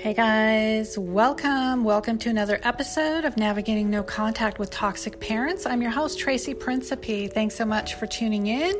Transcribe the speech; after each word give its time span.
Hey 0.00 0.14
guys, 0.14 0.96
welcome. 0.96 1.84
Welcome 1.84 2.16
to 2.20 2.30
another 2.30 2.58
episode 2.62 3.26
of 3.26 3.36
Navigating 3.36 3.90
No 3.90 4.02
Contact 4.02 4.58
with 4.58 4.70
Toxic 4.70 5.20
Parents. 5.20 5.66
I'm 5.66 5.82
your 5.82 5.90
host, 5.90 6.18
Tracy 6.18 6.54
Principe. 6.54 7.28
Thanks 7.28 7.54
so 7.54 7.66
much 7.66 7.96
for 7.96 8.06
tuning 8.06 8.46
in. 8.46 8.76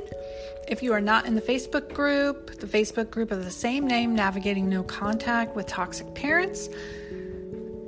If 0.67 0.83
you 0.83 0.95
are 0.95 1.01
not 1.03 1.27
in 1.27 1.35
the 1.35 1.43
Facebook 1.43 1.93
group, 1.93 2.59
the 2.59 2.67
Facebook 2.67 3.11
group 3.11 3.33
of 3.33 3.45
the 3.45 3.51
same 3.51 3.87
name, 3.87 4.15
Navigating 4.15 4.71
No 4.71 4.83
Contact 4.83 5.55
with 5.55 5.67
Toxic 5.67 6.15
Parents, 6.15 6.71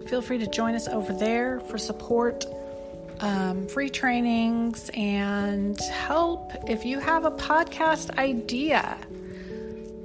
feel 0.06 0.20
free 0.20 0.36
to 0.36 0.46
join 0.46 0.74
us 0.74 0.86
over 0.86 1.14
there 1.14 1.60
for 1.60 1.78
support, 1.78 2.44
um, 3.20 3.66
free 3.66 3.88
trainings, 3.88 4.90
and 4.92 5.80
help 5.80 6.52
if 6.68 6.84
you 6.84 6.98
have 6.98 7.24
a 7.24 7.30
podcast 7.30 8.11
idea 8.18 8.99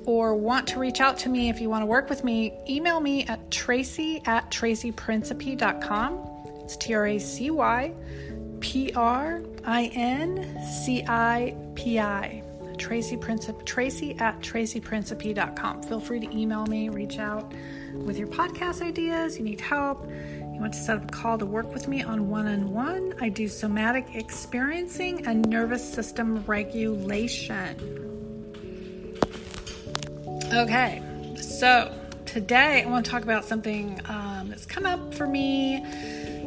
or 0.07 0.33
want 0.33 0.65
to 0.65 0.79
reach 0.79 1.01
out 1.01 1.17
to 1.19 1.29
me 1.29 1.49
if 1.49 1.59
you 1.59 1.69
want 1.69 1.81
to 1.81 1.85
work 1.85 2.09
with 2.09 2.23
me, 2.23 2.53
email 2.67 3.01
me 3.01 3.25
at 3.25 3.51
tracy 3.51 4.23
at 4.25 4.49
tracyprincipe.com. 4.49 6.29
It's 6.63 6.77
T 6.77 6.95
R 6.95 7.05
A 7.05 7.19
C 7.19 7.51
Y 7.51 7.93
P 8.61 8.91
R 8.95 9.43
I 9.65 9.91
N 9.93 10.59
C 10.63 11.03
I 11.07 11.55
P 11.75 11.99
I. 11.99 12.41
Tracy 12.77 13.17
Principe, 13.17 13.65
Tracy 13.65 14.15
at 14.19 14.39
tracyprincipe.com. 14.39 15.81
Feel 15.83 15.99
free 15.99 16.19
to 16.19 16.37
email 16.37 16.65
me, 16.67 16.89
reach 16.89 17.17
out 17.17 17.51
with 17.93 18.19
your 18.19 18.27
podcast 18.27 18.83
ideas. 18.83 19.37
You 19.37 19.43
need 19.43 19.59
help. 19.59 20.07
You 20.07 20.61
want 20.61 20.73
to 20.73 20.79
set 20.79 20.97
up 20.97 21.05
a 21.05 21.07
call 21.07 21.37
to 21.39 21.45
work 21.45 21.73
with 21.73 21.87
me 21.87 22.03
on 22.03 22.29
one 22.29 22.47
on 22.47 22.71
one. 22.71 23.15
I 23.19 23.29
do 23.29 23.47
somatic 23.47 24.05
experiencing 24.13 25.25
and 25.25 25.49
nervous 25.49 25.91
system 25.91 26.45
regulation. 26.45 28.06
Okay, 30.57 31.03
so 31.39 31.93
today 32.25 32.81
I 32.81 32.89
want 32.89 33.05
to 33.05 33.11
talk 33.11 33.21
about 33.21 33.45
something 33.45 34.01
um, 34.05 34.49
that's 34.49 34.65
come 34.65 34.87
up 34.87 35.13
for 35.13 35.27
me, 35.27 35.85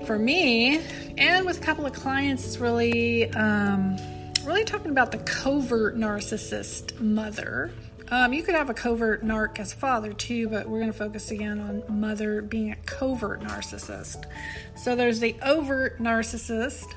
for 0.04 0.18
me, 0.18 0.80
and 1.16 1.46
with 1.46 1.58
a 1.58 1.60
couple 1.60 1.86
of 1.86 1.92
clients. 1.92 2.44
It's 2.44 2.58
really, 2.58 3.32
um, 3.34 3.96
really 4.44 4.64
talking 4.64 4.90
about 4.90 5.12
the 5.12 5.18
covert 5.18 5.96
narcissist 5.96 6.98
mother. 7.00 7.70
Um, 8.08 8.32
you 8.32 8.42
could 8.42 8.56
have 8.56 8.68
a 8.68 8.74
covert 8.74 9.24
narc 9.24 9.60
as 9.60 9.72
father 9.72 10.12
too, 10.12 10.48
but 10.48 10.68
we're 10.68 10.80
going 10.80 10.92
to 10.92 10.98
focus 10.98 11.30
again 11.30 11.60
on 11.60 12.00
mother 12.00 12.42
being 12.42 12.72
a 12.72 12.76
covert 12.86 13.42
narcissist. 13.42 14.24
So 14.76 14.96
there's 14.96 15.20
the 15.20 15.36
overt 15.40 16.00
narcissist, 16.00 16.92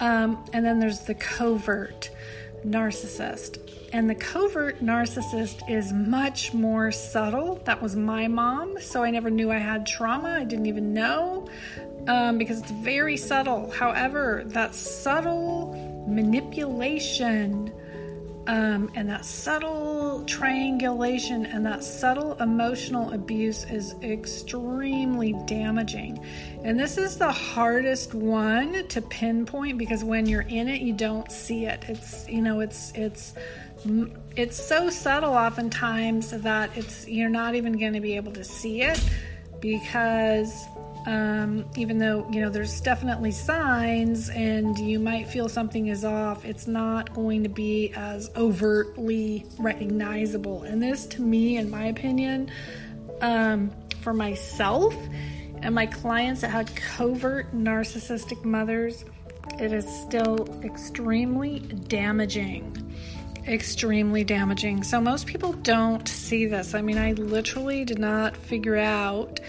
um, 0.00 0.42
and 0.54 0.64
then 0.64 0.80
there's 0.80 1.00
the 1.00 1.14
covert 1.14 2.10
narcissist. 2.64 3.58
And 3.92 4.08
the 4.08 4.14
covert 4.14 4.80
narcissist 4.80 5.68
is 5.68 5.92
much 5.92 6.54
more 6.54 6.90
subtle. 6.90 7.60
That 7.64 7.82
was 7.82 7.94
my 7.94 8.26
mom, 8.26 8.80
so 8.80 9.02
I 9.02 9.10
never 9.10 9.28
knew 9.30 9.50
I 9.50 9.58
had 9.58 9.86
trauma. 9.86 10.38
I 10.40 10.44
didn't 10.44 10.66
even 10.66 10.94
know 10.94 11.46
um, 12.08 12.38
because 12.38 12.60
it's 12.60 12.70
very 12.70 13.16
subtle. 13.16 13.70
However, 13.70 14.44
that 14.46 14.74
subtle 14.74 16.04
manipulation 16.08 17.72
um, 18.46 18.90
and 18.94 19.08
that 19.08 19.24
subtle 19.24 20.24
triangulation 20.26 21.46
and 21.46 21.64
that 21.64 21.84
subtle 21.84 22.34
emotional 22.40 23.12
abuse 23.12 23.64
is 23.64 23.94
extremely 24.02 25.32
damaging. 25.46 26.24
And 26.64 26.78
this 26.78 26.98
is 26.98 27.16
the 27.16 27.30
hardest 27.30 28.14
one 28.14 28.86
to 28.88 29.00
pinpoint 29.00 29.78
because 29.78 30.02
when 30.02 30.26
you're 30.26 30.42
in 30.42 30.68
it, 30.68 30.80
you 30.80 30.92
don't 30.92 31.30
see 31.30 31.66
it. 31.66 31.84
It's, 31.88 32.28
you 32.28 32.42
know, 32.42 32.60
it's, 32.60 32.92
it's, 32.96 33.34
it's 34.36 34.56
so 34.56 34.90
subtle 34.90 35.34
oftentimes 35.34 36.30
that 36.30 36.70
it's 36.76 37.06
you're 37.08 37.28
not 37.28 37.54
even 37.54 37.78
going 37.78 37.92
to 37.92 38.00
be 38.00 38.16
able 38.16 38.32
to 38.32 38.44
see 38.44 38.82
it 38.82 39.00
because 39.60 40.66
um, 41.06 41.64
even 41.76 41.98
though 41.98 42.26
you 42.30 42.40
know 42.40 42.50
there's 42.50 42.80
definitely 42.80 43.32
signs 43.32 44.28
and 44.30 44.78
you 44.78 44.98
might 44.98 45.28
feel 45.28 45.48
something 45.48 45.88
is 45.88 46.04
off 46.04 46.44
it's 46.44 46.66
not 46.66 47.12
going 47.14 47.42
to 47.42 47.48
be 47.48 47.92
as 47.94 48.30
overtly 48.36 49.44
recognizable 49.58 50.62
and 50.62 50.82
this 50.82 51.06
to 51.06 51.22
me 51.22 51.56
in 51.56 51.70
my 51.70 51.86
opinion 51.86 52.50
um, 53.20 53.70
for 54.00 54.12
myself 54.12 54.94
and 55.62 55.74
my 55.74 55.86
clients 55.86 56.40
that 56.40 56.50
had 56.50 56.74
covert 56.76 57.52
narcissistic 57.54 58.44
mothers 58.44 59.04
it 59.58 59.72
is 59.72 59.86
still 59.86 60.46
extremely 60.62 61.60
damaging 61.88 62.78
extremely 63.46 64.24
damaging. 64.24 64.82
So 64.84 65.00
most 65.00 65.26
people 65.26 65.52
don't 65.52 66.06
see 66.06 66.46
this. 66.46 66.74
I 66.74 66.82
mean, 66.82 66.98
I 66.98 67.12
literally 67.12 67.84
did 67.84 67.98
not 67.98 68.36
figure 68.36 68.76
out 68.76 69.40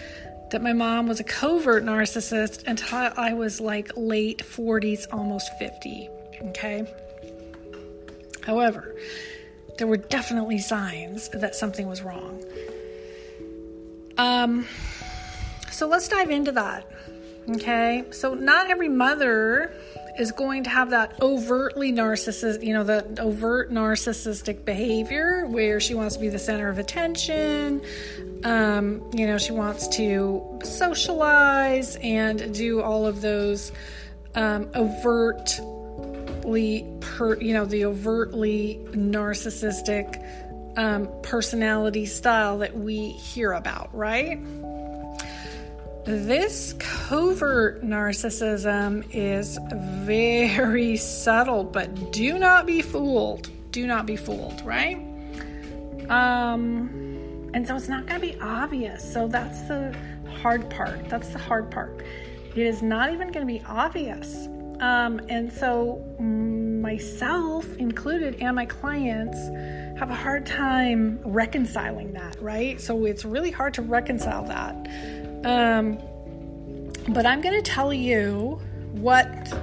that 0.53 0.61
my 0.61 0.71
mom 0.71 1.07
was 1.07 1.19
a 1.19 1.23
covert 1.23 1.83
narcissist 1.83 2.65
until 2.67 3.11
I 3.17 3.33
was 3.33 3.59
like 3.59 3.91
late 3.95 4.37
40s, 4.37 5.07
almost 5.11 5.51
50. 5.59 6.07
Okay. 6.49 6.87
However, 8.41 8.95
there 9.77 9.87
were 9.87 9.97
definitely 9.97 10.59
signs 10.59 11.29
that 11.29 11.55
something 11.55 11.87
was 11.87 12.03
wrong. 12.03 12.43
Um, 14.19 14.67
so 15.71 15.87
let's 15.87 16.07
dive 16.07 16.29
into 16.29 16.51
that. 16.51 16.89
Okay. 17.49 18.05
So, 18.11 18.35
not 18.35 18.69
every 18.69 18.89
mother 18.89 19.75
is 20.17 20.31
going 20.31 20.63
to 20.63 20.69
have 20.69 20.91
that 20.91 21.21
overtly 21.21 21.91
narcissist, 21.91 22.63
you 22.63 22.73
know, 22.73 22.83
the 22.83 23.19
overt 23.19 23.71
narcissistic 23.71 24.63
behavior 24.65 25.45
where 25.47 25.79
she 25.79 25.95
wants 25.95 26.15
to 26.15 26.21
be 26.21 26.29
the 26.29 26.39
center 26.39 26.69
of 26.69 26.77
attention. 26.77 27.81
Um, 28.43 29.09
you 29.13 29.25
know, 29.25 29.37
she 29.37 29.51
wants 29.51 29.87
to 29.97 30.59
socialize 30.63 31.95
and 31.97 32.53
do 32.53 32.81
all 32.81 33.05
of 33.07 33.21
those 33.21 33.71
um, 34.35 34.69
overtly, 34.75 35.65
per, 36.99 37.39
you 37.39 37.53
know, 37.53 37.65
the 37.65 37.85
overtly 37.85 38.79
narcissistic 38.91 40.23
um, 40.77 41.09
personality 41.21 42.05
style 42.05 42.59
that 42.59 42.77
we 42.77 43.09
hear 43.09 43.53
about, 43.53 43.93
right? 43.95 44.39
This 46.05 46.73
covert 46.79 47.81
narcissism 47.81 49.07
is 49.13 49.57
very 49.71 50.97
subtle, 50.97 51.63
but 51.63 52.11
do 52.11 52.37
not 52.37 52.65
be 52.65 52.81
fooled. 52.81 53.49
Do 53.71 53.87
not 53.87 54.05
be 54.05 54.17
fooled, 54.17 54.61
right? 54.65 54.97
Um, 56.09 57.49
and 57.53 57.65
so 57.65 57.77
it's 57.77 57.87
not 57.87 58.05
going 58.05 58.19
to 58.19 58.27
be 58.27 58.37
obvious. 58.41 59.13
So 59.13 59.29
that's 59.29 59.61
the 59.61 59.95
hard 60.41 60.69
part. 60.69 61.07
That's 61.07 61.29
the 61.29 61.39
hard 61.39 61.71
part. 61.71 62.03
It 62.53 62.67
is 62.67 62.81
not 62.81 63.13
even 63.13 63.31
going 63.31 63.47
to 63.47 63.53
be 63.53 63.63
obvious. 63.65 64.47
Um, 64.81 65.21
and 65.29 65.53
so, 65.53 66.03
myself 66.19 67.65
included 67.77 68.35
and 68.41 68.55
my 68.55 68.65
clients 68.65 69.37
have 69.97 70.09
a 70.09 70.15
hard 70.15 70.45
time 70.45 71.19
reconciling 71.23 72.11
that, 72.13 72.35
right? 72.41 72.81
So, 72.81 73.05
it's 73.05 73.23
really 73.23 73.51
hard 73.51 73.73
to 73.75 73.81
reconcile 73.81 74.43
that. 74.45 74.75
Um, 75.43 75.97
but 77.09 77.25
I'm 77.25 77.41
going 77.41 77.61
to 77.61 77.69
tell 77.69 77.93
you 77.93 78.61
what 78.91 79.53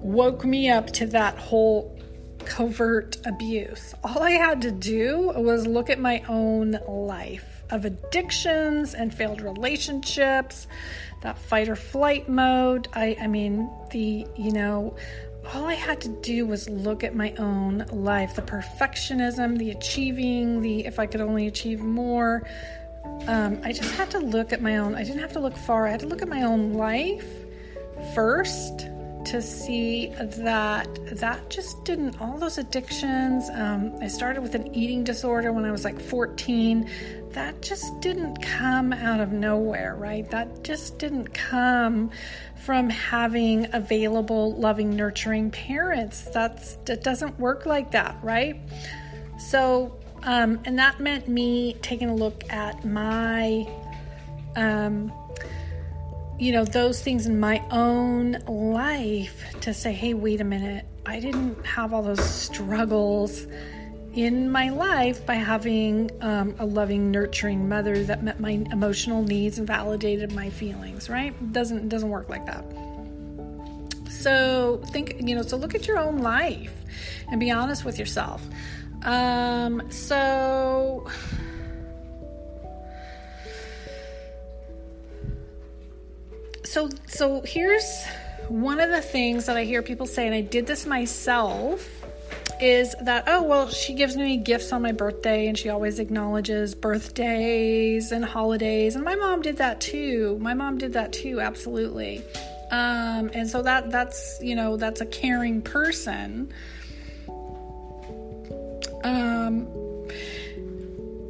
woke 0.00 0.44
me 0.44 0.68
up 0.68 0.92
to 0.92 1.06
that 1.06 1.36
whole 1.38 1.98
covert 2.44 3.16
abuse. 3.26 3.94
All 4.04 4.22
I 4.22 4.32
had 4.32 4.62
to 4.62 4.70
do 4.70 5.32
was 5.36 5.66
look 5.66 5.90
at 5.90 5.98
my 5.98 6.22
own 6.28 6.78
life 6.86 7.62
of 7.70 7.84
addictions 7.84 8.94
and 8.94 9.12
failed 9.12 9.42
relationships, 9.42 10.66
that 11.22 11.36
fight 11.38 11.68
or 11.68 11.76
flight 11.76 12.28
mode. 12.28 12.88
I, 12.94 13.16
I 13.20 13.26
mean, 13.26 13.70
the, 13.90 14.26
you 14.36 14.52
know, 14.52 14.96
all 15.52 15.64
I 15.64 15.74
had 15.74 16.00
to 16.02 16.08
do 16.08 16.46
was 16.46 16.68
look 16.68 17.04
at 17.04 17.14
my 17.14 17.32
own 17.38 17.86
life 17.90 18.34
the 18.34 18.42
perfectionism, 18.42 19.58
the 19.58 19.70
achieving, 19.70 20.60
the 20.60 20.86
if 20.86 20.98
I 20.98 21.06
could 21.06 21.20
only 21.20 21.46
achieve 21.46 21.80
more, 21.80 22.46
um, 23.26 23.60
I 23.62 23.72
just 23.72 23.94
had 23.94 24.10
to 24.12 24.18
look 24.18 24.52
at 24.52 24.62
my 24.62 24.78
own, 24.78 24.94
I 24.94 25.04
didn't 25.04 25.20
have 25.20 25.32
to 25.34 25.40
look 25.40 25.56
far, 25.56 25.86
I 25.86 25.90
had 25.90 26.00
to 26.00 26.06
look 26.06 26.22
at 26.22 26.28
my 26.28 26.42
own 26.42 26.74
life 26.74 27.26
first 28.14 28.88
to 29.24 29.42
see 29.42 30.06
that 30.20 30.88
that 31.18 31.50
just 31.50 31.84
didn't, 31.84 32.18
all 32.20 32.38
those 32.38 32.56
addictions. 32.56 33.50
Um, 33.50 33.94
I 34.00 34.08
started 34.08 34.40
with 34.40 34.54
an 34.54 34.74
eating 34.74 35.04
disorder 35.04 35.52
when 35.52 35.66
I 35.66 35.70
was 35.70 35.84
like 35.84 36.00
14. 36.00 36.88
That 37.32 37.60
just 37.60 38.00
didn't 38.00 38.40
come 38.40 38.92
out 38.94 39.20
of 39.20 39.32
nowhere, 39.32 39.96
right? 39.96 40.28
That 40.30 40.64
just 40.64 40.98
didn't 40.98 41.34
come 41.34 42.10
from 42.64 42.88
having 42.88 43.68
available, 43.74 44.54
loving, 44.54 44.96
nurturing 44.96 45.50
parents. 45.50 46.22
That's, 46.22 46.76
that 46.86 47.04
doesn't 47.04 47.38
work 47.38 47.66
like 47.66 47.90
that, 47.90 48.16
right? 48.22 48.58
So 49.38 49.97
um, 50.22 50.60
and 50.64 50.78
that 50.78 51.00
meant 51.00 51.28
me 51.28 51.74
taking 51.82 52.08
a 52.08 52.14
look 52.14 52.44
at 52.50 52.84
my, 52.84 53.66
um, 54.56 55.12
you 56.38 56.52
know, 56.52 56.64
those 56.64 57.02
things 57.02 57.26
in 57.26 57.40
my 57.40 57.62
own 57.70 58.32
life 58.46 59.44
to 59.60 59.74
say, 59.74 59.92
hey, 59.92 60.14
wait 60.14 60.40
a 60.40 60.44
minute, 60.44 60.86
I 61.06 61.20
didn't 61.20 61.64
have 61.66 61.94
all 61.94 62.02
those 62.02 62.22
struggles 62.22 63.46
in 64.14 64.50
my 64.50 64.70
life 64.70 65.24
by 65.24 65.34
having 65.34 66.10
um, 66.22 66.54
a 66.58 66.66
loving, 66.66 67.10
nurturing 67.10 67.68
mother 67.68 68.02
that 68.04 68.22
met 68.22 68.40
my 68.40 68.50
emotional 68.72 69.22
needs 69.22 69.58
and 69.58 69.66
validated 69.66 70.32
my 70.32 70.50
feelings. 70.50 71.08
Right? 71.08 71.52
Doesn't 71.52 71.88
doesn't 71.88 72.10
work 72.10 72.28
like 72.28 72.46
that. 72.46 72.64
So 74.10 74.82
think, 74.86 75.20
you 75.20 75.36
know, 75.36 75.42
so 75.42 75.56
look 75.56 75.74
at 75.74 75.86
your 75.86 75.98
own 75.98 76.18
life 76.18 76.72
and 77.28 77.38
be 77.38 77.50
honest 77.50 77.84
with 77.84 77.98
yourself. 77.98 78.42
Um, 79.04 79.90
so 79.90 81.08
so 86.64 86.90
so 87.06 87.40
here's 87.44 88.04
one 88.48 88.80
of 88.80 88.90
the 88.90 89.00
things 89.00 89.46
that 89.46 89.56
I 89.56 89.64
hear 89.64 89.82
people 89.82 90.06
say, 90.06 90.26
and 90.26 90.34
I 90.34 90.40
did 90.40 90.66
this 90.66 90.86
myself, 90.86 91.88
is 92.60 92.94
that, 93.02 93.24
oh, 93.26 93.42
well, 93.42 93.68
she 93.68 93.94
gives 93.94 94.16
me 94.16 94.36
gifts 94.36 94.72
on 94.72 94.82
my 94.82 94.92
birthday 94.92 95.46
and 95.46 95.56
she 95.56 95.68
always 95.68 95.98
acknowledges 95.98 96.74
birthdays 96.74 98.10
and 98.10 98.24
holidays. 98.24 98.96
And 98.96 99.04
my 99.04 99.14
mom 99.14 99.42
did 99.42 99.58
that 99.58 99.80
too. 99.80 100.38
My 100.40 100.54
mom 100.54 100.78
did 100.78 100.94
that 100.94 101.12
too, 101.12 101.40
absolutely. 101.40 102.22
Um, 102.70 103.30
and 103.32 103.48
so 103.48 103.62
that 103.62 103.90
that's 103.90 104.38
you 104.42 104.54
know 104.54 104.76
that's 104.76 105.00
a 105.00 105.06
caring 105.06 105.62
person. 105.62 106.52
Um, 109.08 109.68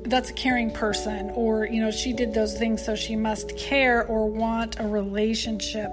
that's 0.05 0.31
a 0.31 0.33
caring 0.33 0.71
person, 0.71 1.31
or 1.35 1.67
you 1.67 1.81
know 1.81 1.91
she 1.91 2.13
did 2.13 2.35
those 2.35 2.59
things, 2.59 2.85
so 2.85 2.95
she 2.95 3.15
must 3.15 3.57
care 3.57 4.07
or 4.07 4.27
want 4.27 4.81
a 4.81 4.87
relationship 4.87 5.91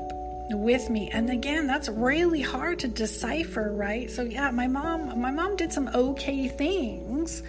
with 0.51 0.89
me. 0.89 1.09
And 1.11 1.29
again 1.29 1.67
that's 1.67 1.89
really 1.89 2.41
hard 2.41 2.79
to 2.79 2.87
decipher 2.87 3.73
right? 3.73 4.09
So 4.09 4.23
yeah 4.23 4.51
my 4.51 4.67
mom 4.67 5.19
my 5.19 5.31
mom 5.31 5.55
did 5.55 5.73
some 5.73 5.87
okay 5.89 6.47
things 6.47 7.43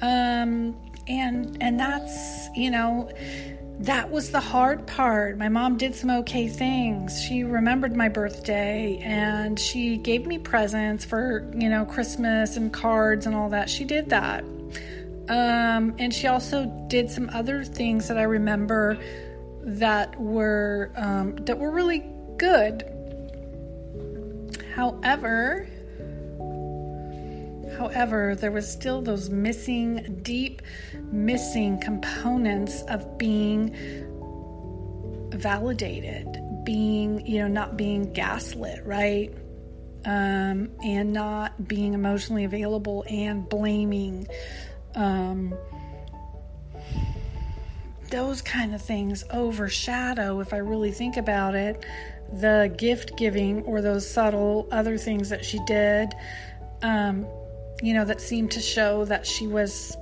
um 0.00 0.76
and 1.08 1.56
and 1.60 1.78
that's 1.78 2.48
you 2.56 2.70
know 2.70 3.10
that 3.82 4.12
was 4.12 4.30
the 4.30 4.40
hard 4.40 4.86
part. 4.86 5.36
My 5.38 5.48
mom 5.48 5.76
did 5.76 5.96
some 5.96 6.08
okay 6.08 6.46
things. 6.46 7.20
She 7.20 7.42
remembered 7.42 7.96
my 7.96 8.08
birthday 8.08 8.98
and 9.02 9.58
she 9.58 9.96
gave 9.96 10.24
me 10.24 10.38
presents 10.38 11.04
for, 11.04 11.50
you 11.52 11.68
know, 11.68 11.84
Christmas 11.84 12.56
and 12.56 12.72
cards 12.72 13.26
and 13.26 13.34
all 13.34 13.48
that. 13.48 13.68
She 13.68 13.84
did 13.84 14.10
that. 14.10 14.44
Um, 15.28 15.96
and 15.98 16.14
she 16.14 16.28
also 16.28 16.66
did 16.86 17.10
some 17.10 17.28
other 17.32 17.64
things 17.64 18.06
that 18.06 18.18
I 18.18 18.22
remember 18.22 18.98
that 19.64 20.20
were 20.20 20.92
um, 20.94 21.34
that 21.36 21.58
were 21.58 21.70
really 21.72 22.04
good. 22.36 22.84
However, 24.76 25.68
However, 27.82 28.36
there 28.36 28.52
was 28.52 28.70
still 28.70 29.02
those 29.02 29.28
missing, 29.28 30.20
deep 30.22 30.62
missing 31.10 31.80
components 31.80 32.82
of 32.82 33.18
being 33.18 33.74
validated, 35.32 36.28
being, 36.64 37.26
you 37.26 37.40
know, 37.40 37.48
not 37.48 37.76
being 37.76 38.12
gaslit, 38.12 38.86
right? 38.86 39.34
Um, 40.04 40.70
and 40.84 41.12
not 41.12 41.66
being 41.66 41.94
emotionally 41.94 42.44
available 42.44 43.04
and 43.10 43.48
blaming. 43.48 44.28
Um, 44.94 45.52
those 48.10 48.42
kind 48.42 48.76
of 48.76 48.80
things 48.80 49.24
overshadow, 49.30 50.38
if 50.38 50.54
I 50.54 50.58
really 50.58 50.92
think 50.92 51.16
about 51.16 51.56
it, 51.56 51.84
the 52.32 52.72
gift 52.78 53.16
giving 53.16 53.62
or 53.62 53.80
those 53.80 54.08
subtle 54.08 54.68
other 54.70 54.96
things 54.98 55.30
that 55.30 55.44
she 55.44 55.58
did. 55.66 56.12
Um, 56.82 57.26
you 57.82 57.92
know, 57.92 58.04
that 58.04 58.20
seemed 58.20 58.52
to 58.52 58.60
show 58.60 59.04
that 59.06 59.26
she 59.26 59.46
was 59.46 59.96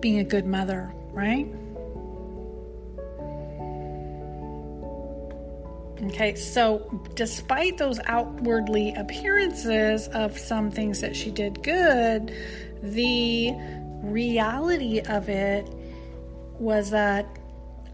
being 0.00 0.18
a 0.18 0.24
good 0.24 0.46
mother, 0.46 0.92
right? 1.12 1.46
Okay, 6.04 6.34
so 6.34 7.02
despite 7.14 7.78
those 7.78 7.98
outwardly 8.04 8.92
appearances 8.94 10.08
of 10.08 10.38
some 10.38 10.70
things 10.70 11.00
that 11.00 11.16
she 11.16 11.30
did 11.30 11.62
good, 11.62 12.34
the 12.82 13.52
reality 14.02 15.00
of 15.00 15.30
it 15.30 15.66
was 16.58 16.90
that 16.90 17.26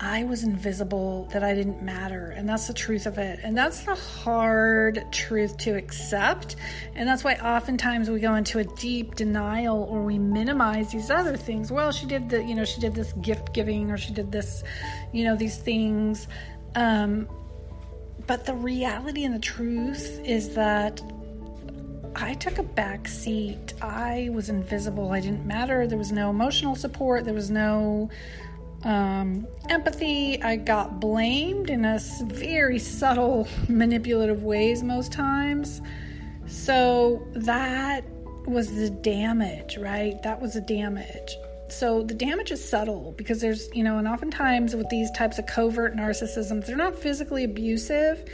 I 0.04 0.24
was 0.24 0.42
invisible, 0.42 1.28
that 1.32 1.44
I 1.44 1.54
didn't 1.54 1.80
matter. 1.80 2.34
And 2.36 2.48
that's 2.48 2.66
the 2.66 2.74
truth 2.74 3.06
of 3.06 3.18
it. 3.18 3.38
And 3.44 3.56
that's 3.56 3.84
the 3.84 3.94
hard 3.94 5.06
truth 5.12 5.56
to 5.58 5.76
accept. 5.76 6.56
And 6.96 7.08
that's 7.08 7.22
why 7.22 7.36
oftentimes 7.36 8.10
we 8.10 8.18
go 8.18 8.34
into 8.34 8.58
a 8.58 8.64
deep 8.64 9.14
denial 9.14 9.84
or 9.84 10.02
we 10.02 10.18
minimize 10.18 10.90
these 10.90 11.08
other 11.08 11.36
things. 11.36 11.70
Well, 11.70 11.92
she 11.92 12.06
did 12.06 12.30
the, 12.30 12.42
you 12.42 12.56
know, 12.56 12.64
she 12.64 12.80
did 12.80 12.96
this 12.96 13.12
gift 13.12 13.54
giving 13.54 13.92
or 13.92 13.96
she 13.96 14.12
did 14.12 14.32
this, 14.32 14.64
you 15.12 15.22
know, 15.22 15.36
these 15.36 15.56
things. 15.56 16.26
Um, 16.74 17.28
but 18.26 18.44
the 18.44 18.54
reality 18.54 19.24
and 19.24 19.32
the 19.32 19.38
truth 19.38 20.20
is 20.24 20.56
that 20.56 21.00
I 22.16 22.34
took 22.34 22.58
a 22.58 22.64
back 22.64 23.06
seat. 23.06 23.74
I 23.80 24.30
was 24.32 24.48
invisible. 24.48 25.12
I 25.12 25.20
didn't 25.20 25.46
matter. 25.46 25.86
There 25.86 25.96
was 25.96 26.10
no 26.10 26.28
emotional 26.28 26.74
support. 26.74 27.24
There 27.24 27.34
was 27.34 27.52
no 27.52 28.10
um, 28.84 29.46
empathy, 29.68 30.42
I 30.42 30.56
got 30.56 31.00
blamed 31.00 31.70
in 31.70 31.84
a 31.84 32.00
very 32.24 32.78
subtle, 32.78 33.48
manipulative 33.68 34.42
ways 34.42 34.82
most 34.82 35.12
times. 35.12 35.80
So 36.46 37.26
that 37.34 38.04
was 38.46 38.74
the 38.74 38.90
damage, 38.90 39.78
right? 39.78 40.20
That 40.22 40.40
was 40.40 40.54
the 40.54 40.60
damage. 40.60 41.36
So 41.68 42.02
the 42.02 42.14
damage 42.14 42.50
is 42.50 42.62
subtle 42.62 43.14
because 43.16 43.40
there's, 43.40 43.68
you 43.72 43.82
know, 43.82 43.98
and 43.98 44.06
oftentimes 44.06 44.76
with 44.76 44.88
these 44.90 45.10
types 45.12 45.38
of 45.38 45.46
covert 45.46 45.96
narcissisms, 45.96 46.66
they're 46.66 46.76
not 46.76 46.94
physically 46.94 47.44
abusive. 47.44 48.28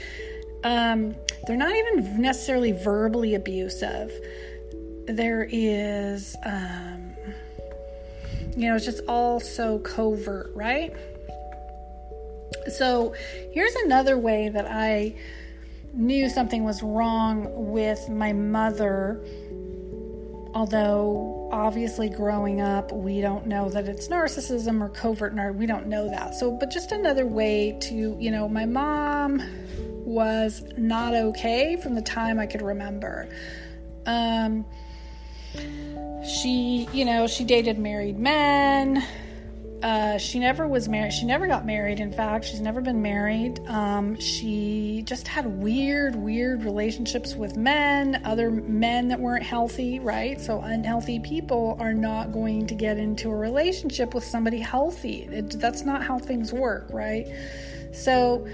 Um, 0.64 1.14
they're 1.46 1.56
not 1.56 1.74
even 1.74 2.20
necessarily 2.20 2.72
verbally 2.72 3.34
abusive. 3.34 4.10
There 5.06 5.48
is, 5.50 6.36
um, 6.44 6.97
you 8.58 8.68
know, 8.68 8.74
it's 8.74 8.84
just 8.84 9.02
all 9.06 9.38
so 9.38 9.78
covert, 9.78 10.50
right? 10.52 10.92
So 12.76 13.14
here's 13.52 13.74
another 13.76 14.18
way 14.18 14.48
that 14.48 14.66
I 14.68 15.14
knew 15.92 16.28
something 16.28 16.64
was 16.64 16.82
wrong 16.82 17.70
with 17.70 18.08
my 18.08 18.32
mother. 18.32 19.24
Although, 20.54 21.48
obviously, 21.52 22.08
growing 22.08 22.60
up, 22.60 22.90
we 22.90 23.20
don't 23.20 23.46
know 23.46 23.68
that 23.70 23.86
it's 23.86 24.08
narcissism 24.08 24.80
or 24.80 24.88
covert 24.88 25.36
narc. 25.36 25.54
We 25.54 25.66
don't 25.66 25.86
know 25.86 26.08
that. 26.08 26.34
So, 26.34 26.50
but 26.50 26.68
just 26.68 26.90
another 26.90 27.26
way 27.26 27.78
to, 27.82 28.16
you 28.18 28.30
know, 28.32 28.48
my 28.48 28.66
mom 28.66 29.40
was 30.04 30.64
not 30.76 31.14
okay 31.14 31.76
from 31.76 31.94
the 31.94 32.02
time 32.02 32.40
I 32.40 32.46
could 32.46 32.62
remember. 32.62 33.28
Um, 34.04 34.64
she, 36.24 36.88
you 36.92 37.04
know, 37.04 37.26
she 37.26 37.44
dated 37.44 37.78
married 37.78 38.18
men. 38.18 39.04
Uh, 39.82 40.18
she 40.18 40.40
never 40.40 40.66
was 40.66 40.88
married. 40.88 41.12
She 41.12 41.24
never 41.24 41.46
got 41.46 41.64
married. 41.64 42.00
In 42.00 42.12
fact, 42.12 42.46
she's 42.46 42.60
never 42.60 42.80
been 42.80 43.00
married. 43.00 43.60
Um, 43.68 44.18
she 44.18 45.02
just 45.06 45.28
had 45.28 45.46
weird, 45.46 46.16
weird 46.16 46.64
relationships 46.64 47.36
with 47.36 47.56
men, 47.56 48.20
other 48.24 48.50
men 48.50 49.08
that 49.08 49.20
weren't 49.20 49.44
healthy, 49.44 50.00
right? 50.00 50.40
So, 50.40 50.60
unhealthy 50.60 51.20
people 51.20 51.76
are 51.78 51.94
not 51.94 52.32
going 52.32 52.66
to 52.66 52.74
get 52.74 52.98
into 52.98 53.30
a 53.30 53.36
relationship 53.36 54.14
with 54.14 54.24
somebody 54.24 54.58
healthy. 54.58 55.28
It, 55.30 55.60
that's 55.60 55.82
not 55.82 56.02
how 56.02 56.18
things 56.18 56.52
work, 56.52 56.88
right? 56.92 57.26
So, 57.92 58.48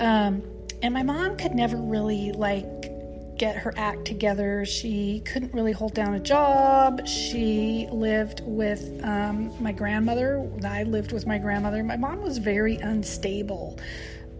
um, 0.00 0.42
and 0.82 0.92
my 0.92 1.04
mom 1.04 1.36
could 1.36 1.54
never 1.54 1.76
really 1.76 2.32
like 2.32 2.77
get 3.38 3.56
her 3.56 3.72
act 3.76 4.04
together. 4.04 4.64
She 4.64 5.22
couldn't 5.24 5.54
really 5.54 5.72
hold 5.72 5.94
down 5.94 6.14
a 6.14 6.20
job. 6.20 7.06
She 7.06 7.88
lived 7.90 8.42
with 8.44 9.00
um, 9.04 9.52
my 9.62 9.72
grandmother. 9.72 10.48
I 10.64 10.82
lived 10.82 11.12
with 11.12 11.26
my 11.26 11.38
grandmother. 11.38 11.82
My 11.84 11.96
mom 11.96 12.20
was 12.20 12.38
very 12.38 12.76
unstable. 12.76 13.78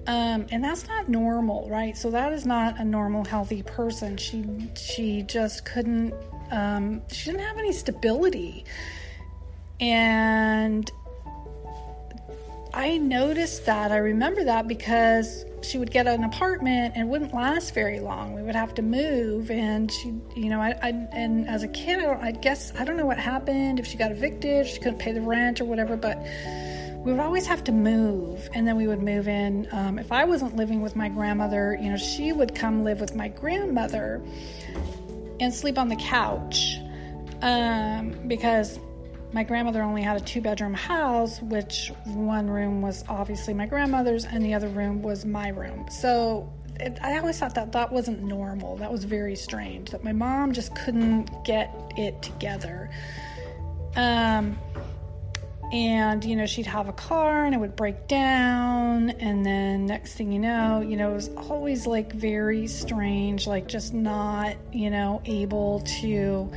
Um, 0.08 0.46
and 0.50 0.64
that's 0.64 0.88
not 0.88 1.08
normal, 1.08 1.68
right? 1.68 1.96
So 1.96 2.10
that 2.10 2.32
is 2.32 2.46
not 2.46 2.80
a 2.80 2.84
normal, 2.84 3.24
healthy 3.24 3.62
person. 3.62 4.16
She 4.16 4.44
she 4.74 5.22
just 5.22 5.66
couldn't. 5.66 6.14
Um, 6.50 7.02
she 7.12 7.30
didn't 7.30 7.44
have 7.46 7.58
any 7.58 7.74
stability, 7.74 8.64
and 9.80 10.90
I 12.72 12.96
noticed 12.96 13.66
that. 13.66 13.92
I 13.92 13.98
remember 13.98 14.44
that 14.44 14.66
because 14.66 15.44
she 15.62 15.78
would 15.78 15.90
get 15.90 16.06
an 16.06 16.24
apartment 16.24 16.94
and 16.96 17.08
wouldn't 17.08 17.34
last 17.34 17.74
very 17.74 18.00
long. 18.00 18.34
We 18.34 18.42
would 18.42 18.54
have 18.54 18.74
to 18.74 18.82
move, 18.82 19.50
and 19.50 19.90
she, 19.90 20.14
you 20.36 20.48
know, 20.48 20.60
I, 20.60 20.70
I 20.82 20.88
and 21.12 21.48
as 21.48 21.62
a 21.62 21.68
kid, 21.68 21.98
I, 21.98 22.28
I 22.28 22.30
guess 22.32 22.72
I 22.78 22.84
don't 22.84 22.96
know 22.96 23.06
what 23.06 23.18
happened 23.18 23.80
if 23.80 23.86
she 23.86 23.96
got 23.96 24.10
evicted, 24.10 24.66
she 24.66 24.78
couldn't 24.78 24.98
pay 24.98 25.12
the 25.12 25.20
rent 25.20 25.60
or 25.60 25.64
whatever, 25.64 25.96
but 25.96 26.18
we 27.04 27.12
would 27.12 27.20
always 27.20 27.46
have 27.46 27.62
to 27.64 27.72
move, 27.72 28.48
and 28.54 28.66
then 28.66 28.76
we 28.76 28.86
would 28.86 29.02
move 29.02 29.28
in. 29.28 29.68
Um, 29.72 29.98
if 29.98 30.12
I 30.12 30.24
wasn't 30.24 30.56
living 30.56 30.80
with 30.82 30.96
my 30.96 31.08
grandmother, 31.08 31.78
you 31.80 31.90
know, 31.90 31.96
she 31.96 32.32
would 32.32 32.54
come 32.54 32.84
live 32.84 33.00
with 33.00 33.14
my 33.14 33.28
grandmother. 33.28 34.22
and 35.40 35.54
sleep 35.54 35.78
on 35.78 35.88
the 35.88 35.96
couch 35.96 36.78
um, 37.42 38.10
because 38.26 38.78
my 39.32 39.42
grandmother 39.42 39.82
only 39.82 40.02
had 40.02 40.20
a 40.20 40.24
two 40.24 40.40
bedroom 40.40 40.74
house, 40.74 41.40
which 41.42 41.92
one 42.04 42.48
room 42.48 42.80
was 42.80 43.04
obviously 43.08 43.52
my 43.54 43.66
grandmother's 43.66 44.24
and 44.24 44.44
the 44.44 44.54
other 44.54 44.68
room 44.68 45.02
was 45.02 45.24
my 45.24 45.48
room. 45.48 45.86
So 45.90 46.50
it, 46.80 46.98
I 47.02 47.18
always 47.18 47.38
thought 47.38 47.54
that 47.54 47.72
that 47.72 47.92
wasn't 47.92 48.22
normal. 48.22 48.76
That 48.76 48.90
was 48.90 49.04
very 49.04 49.36
strange 49.36 49.90
that 49.90 50.02
my 50.02 50.12
mom 50.12 50.52
just 50.52 50.74
couldn't 50.74 51.44
get 51.44 51.74
it 51.96 52.22
together. 52.22 52.90
Um, 53.96 54.58
and 55.72 56.24
you 56.24 56.34
know 56.34 56.46
she'd 56.46 56.66
have 56.66 56.88
a 56.88 56.92
car 56.94 57.44
and 57.44 57.54
it 57.54 57.58
would 57.58 57.76
break 57.76 58.08
down 58.08 59.10
and 59.10 59.44
then 59.44 59.84
next 59.84 60.14
thing 60.14 60.32
you 60.32 60.38
know 60.38 60.80
you 60.80 60.96
know 60.96 61.10
it 61.10 61.14
was 61.14 61.28
always 61.36 61.86
like 61.86 62.10
very 62.12 62.66
strange 62.66 63.46
like 63.46 63.68
just 63.68 63.92
not 63.92 64.56
you 64.72 64.88
know 64.88 65.20
able 65.26 65.80
to 65.80 66.50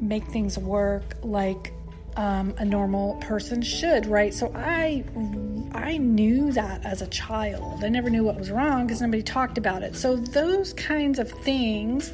make 0.00 0.24
things 0.28 0.58
work 0.58 1.14
like 1.22 1.72
um, 2.16 2.54
a 2.58 2.64
normal 2.64 3.16
person 3.16 3.60
should 3.60 4.06
right 4.06 4.32
so 4.32 4.52
i 4.54 5.02
i 5.72 5.96
knew 5.96 6.52
that 6.52 6.84
as 6.84 7.02
a 7.02 7.08
child 7.08 7.82
i 7.82 7.88
never 7.88 8.08
knew 8.08 8.22
what 8.22 8.36
was 8.36 8.50
wrong 8.50 8.86
because 8.86 9.02
nobody 9.02 9.22
talked 9.22 9.58
about 9.58 9.82
it 9.82 9.96
so 9.96 10.14
those 10.14 10.72
kinds 10.74 11.18
of 11.18 11.28
things 11.28 12.12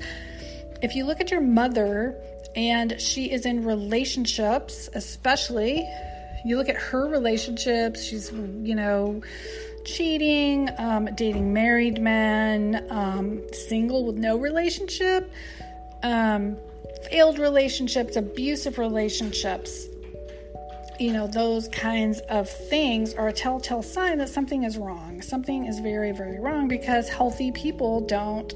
if 0.82 0.94
you 0.94 1.04
look 1.04 1.20
at 1.20 1.30
your 1.30 1.42
mother 1.42 2.16
and 2.56 3.00
she 3.00 3.30
is 3.30 3.46
in 3.46 3.64
relationships, 3.64 4.88
especially. 4.94 5.88
You 6.44 6.56
look 6.56 6.68
at 6.68 6.76
her 6.76 7.06
relationships, 7.06 8.02
she's, 8.02 8.32
you 8.32 8.74
know, 8.74 9.22
cheating, 9.84 10.70
um, 10.78 11.08
dating 11.14 11.52
married 11.52 12.00
men, 12.00 12.86
um, 12.90 13.42
single 13.52 14.06
with 14.06 14.16
no 14.16 14.36
relationship, 14.36 15.32
um, 16.02 16.56
failed 17.10 17.38
relationships, 17.38 18.16
abusive 18.16 18.78
relationships. 18.78 19.86
You 20.98 21.12
know, 21.12 21.26
those 21.26 21.68
kinds 21.68 22.20
of 22.28 22.48
things 22.48 23.14
are 23.14 23.28
a 23.28 23.32
telltale 23.32 23.82
sign 23.82 24.18
that 24.18 24.28
something 24.28 24.64
is 24.64 24.76
wrong. 24.76 25.22
Something 25.22 25.64
is 25.64 25.78
very, 25.80 26.12
very 26.12 26.38
wrong 26.38 26.68
because 26.68 27.08
healthy 27.08 27.52
people 27.52 28.02
don't 28.02 28.54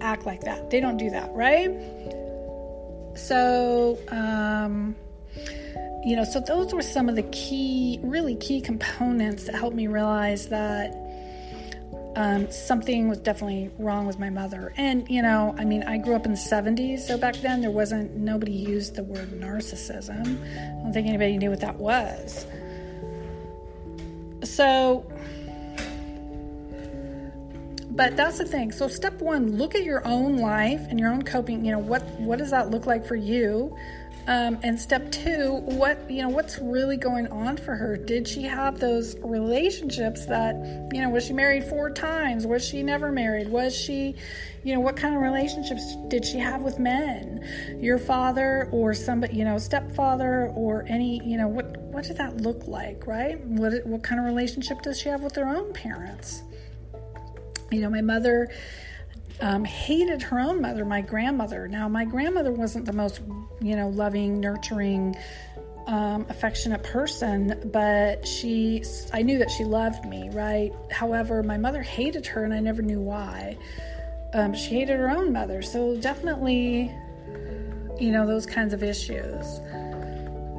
act 0.00 0.24
like 0.24 0.42
that. 0.42 0.70
They 0.70 0.80
don't 0.80 0.96
do 0.96 1.10
that, 1.10 1.32
right? 1.32 1.70
So, 3.16 3.98
um, 4.08 4.94
you 6.04 6.16
know, 6.16 6.24
so 6.24 6.40
those 6.40 6.72
were 6.72 6.82
some 6.82 7.08
of 7.08 7.16
the 7.16 7.22
key, 7.24 8.00
really 8.02 8.36
key 8.36 8.60
components 8.60 9.44
that 9.44 9.54
helped 9.54 9.76
me 9.76 9.86
realize 9.86 10.48
that 10.48 10.94
um, 12.16 12.50
something 12.50 13.08
was 13.08 13.18
definitely 13.18 13.70
wrong 13.78 14.06
with 14.06 14.18
my 14.18 14.30
mother. 14.30 14.72
And, 14.76 15.08
you 15.08 15.22
know, 15.22 15.54
I 15.58 15.64
mean, 15.64 15.82
I 15.84 15.98
grew 15.98 16.14
up 16.14 16.26
in 16.26 16.32
the 16.32 16.38
70s, 16.38 17.00
so 17.00 17.16
back 17.16 17.36
then 17.36 17.60
there 17.60 17.70
wasn't, 17.70 18.14
nobody 18.16 18.52
used 18.52 18.96
the 18.96 19.02
word 19.02 19.30
narcissism. 19.30 20.20
I 20.20 20.82
don't 20.82 20.92
think 20.92 21.06
anybody 21.06 21.38
knew 21.38 21.50
what 21.50 21.60
that 21.60 21.76
was. 21.76 22.46
So, 24.44 25.06
but 27.90 28.16
that's 28.16 28.38
the 28.38 28.44
thing. 28.44 28.72
So 28.72 28.88
step 28.88 29.20
one, 29.20 29.56
look 29.56 29.74
at 29.74 29.84
your 29.84 30.06
own 30.06 30.38
life 30.38 30.80
and 30.90 30.98
your 30.98 31.10
own 31.10 31.22
coping. 31.22 31.64
You 31.64 31.72
know 31.72 31.78
what 31.78 32.02
what 32.20 32.38
does 32.38 32.50
that 32.50 32.70
look 32.70 32.86
like 32.86 33.06
for 33.06 33.16
you? 33.16 33.76
Um, 34.28 34.58
and 34.62 34.78
step 34.78 35.10
two, 35.10 35.62
what 35.64 36.08
you 36.08 36.22
know, 36.22 36.28
what's 36.28 36.58
really 36.60 36.96
going 36.96 37.26
on 37.28 37.56
for 37.56 37.74
her? 37.74 37.96
Did 37.96 38.28
she 38.28 38.42
have 38.42 38.78
those 38.78 39.16
relationships 39.18 40.26
that 40.26 40.54
you 40.92 41.00
know? 41.00 41.10
Was 41.10 41.26
she 41.26 41.32
married 41.32 41.64
four 41.64 41.90
times? 41.90 42.46
Was 42.46 42.64
she 42.64 42.84
never 42.84 43.10
married? 43.10 43.48
Was 43.48 43.74
she, 43.74 44.14
you 44.62 44.74
know, 44.74 44.80
what 44.80 44.96
kind 44.96 45.16
of 45.16 45.22
relationships 45.22 45.96
did 46.06 46.24
she 46.24 46.38
have 46.38 46.62
with 46.62 46.78
men? 46.78 47.44
Your 47.80 47.98
father 47.98 48.68
or 48.70 48.94
somebody, 48.94 49.36
you 49.36 49.44
know, 49.44 49.58
stepfather 49.58 50.52
or 50.54 50.84
any, 50.88 51.20
you 51.24 51.36
know, 51.36 51.48
what 51.48 51.76
what 51.78 52.04
did 52.04 52.16
that 52.18 52.36
look 52.36 52.68
like, 52.68 53.04
right? 53.08 53.44
What 53.44 53.84
what 53.84 54.04
kind 54.04 54.20
of 54.20 54.26
relationship 54.26 54.82
does 54.82 55.00
she 55.00 55.08
have 55.08 55.22
with 55.22 55.34
her 55.34 55.48
own 55.48 55.72
parents? 55.72 56.42
You 57.72 57.80
know, 57.80 57.90
my 57.90 58.02
mother 58.02 58.52
um, 59.42 59.64
hated 59.64 60.22
her 60.22 60.38
own 60.38 60.62
mother, 60.62 60.84
my 60.84 61.00
grandmother. 61.00 61.66
Now, 61.66 61.88
my 61.88 62.04
grandmother 62.04 62.52
wasn't 62.52 62.86
the 62.86 62.92
most, 62.92 63.20
you 63.60 63.74
know, 63.74 63.88
loving, 63.88 64.38
nurturing, 64.40 65.16
um, 65.88 66.24
affectionate 66.28 66.84
person, 66.84 67.60
but 67.72 68.26
she, 68.26 68.84
I 69.12 69.22
knew 69.22 69.38
that 69.38 69.50
she 69.50 69.64
loved 69.64 70.04
me, 70.04 70.30
right? 70.30 70.72
However, 70.92 71.42
my 71.42 71.58
mother 71.58 71.82
hated 71.82 72.24
her, 72.26 72.44
and 72.44 72.54
I 72.54 72.60
never 72.60 72.82
knew 72.82 73.00
why. 73.00 73.58
Um, 74.32 74.54
she 74.54 74.76
hated 74.76 74.96
her 74.96 75.10
own 75.10 75.32
mother, 75.32 75.60
so 75.60 75.96
definitely, 75.96 76.94
you 77.98 78.12
know, 78.12 78.24
those 78.24 78.46
kinds 78.46 78.72
of 78.72 78.84
issues. 78.84 79.60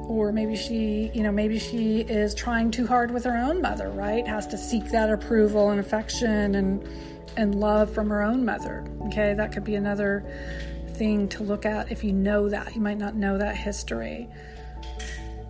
Or 0.10 0.34
maybe 0.34 0.58
she, 0.58 1.10
you 1.14 1.24
know, 1.24 1.32
maybe 1.32 1.58
she 1.58 2.02
is 2.02 2.36
trying 2.36 2.70
too 2.70 2.86
hard 2.86 3.12
with 3.12 3.24
her 3.24 3.38
own 3.38 3.62
mother, 3.62 3.90
right? 3.92 4.28
Has 4.28 4.46
to 4.48 4.58
seek 4.58 4.92
that 4.92 5.10
approval 5.10 5.70
and 5.70 5.80
affection 5.80 6.56
and 6.56 6.86
and 7.38 7.56
love 7.56 7.94
from 7.94 8.10
her 8.10 8.22
own 8.22 8.46
mother. 8.46 8.86
Okay, 9.08 9.34
that 9.34 9.52
could 9.52 9.64
be 9.64 9.76
another 9.76 10.24
thing 10.96 11.28
to 11.30 11.44
look 11.44 11.66
at 11.66 11.92
if 11.92 12.04
you 12.04 12.14
know 12.14 12.50
that. 12.50 12.76
You 12.76 12.82
might 12.82 12.98
not 12.98 13.16
know 13.16 13.38
that 13.38 13.56
history. 13.56 14.30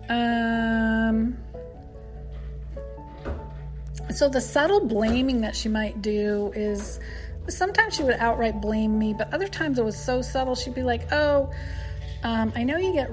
Um 0.08 1.36
so 4.14 4.28
the 4.28 4.40
subtle 4.40 4.86
blaming 4.86 5.40
that 5.40 5.56
she 5.56 5.68
might 5.68 6.00
do 6.00 6.52
is 6.54 7.00
sometimes 7.48 7.94
she 7.96 8.04
would 8.04 8.16
outright 8.16 8.60
blame 8.60 8.98
me, 8.98 9.12
but 9.12 9.32
other 9.34 9.48
times 9.48 9.78
it 9.78 9.84
was 9.84 9.98
so 9.98 10.22
subtle 10.22 10.54
she'd 10.54 10.74
be 10.74 10.82
like, 10.82 11.12
"Oh, 11.12 11.50
um, 12.24 12.52
I 12.56 12.62
know 12.62 12.78
you 12.78 12.92
get 12.94 13.10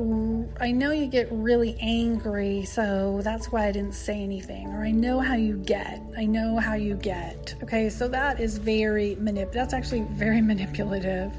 I 0.62 0.72
know 0.72 0.92
you 0.92 1.08
get 1.08 1.28
really 1.32 1.78
angry, 1.82 2.64
so 2.64 3.20
that's 3.24 3.52
why 3.52 3.68
I 3.68 3.72
didn't 3.74 3.94
say 3.94 4.22
anything. 4.24 4.70
Or 4.70 4.86
I 4.86 4.92
know 4.92 5.20
how 5.20 5.36
you 5.36 5.58
get. 5.58 6.02
I 6.18 6.26
know 6.26 6.58
how 6.58 6.76
you 6.76 6.96
get. 6.96 7.54
Okay, 7.62 7.90
so 7.90 8.08
that 8.08 8.40
is 8.40 8.58
very 8.58 9.18
manip. 9.18 9.52
That's 9.52 9.74
actually 9.74 10.06
very 10.12 10.42
manipulative, 10.52 11.34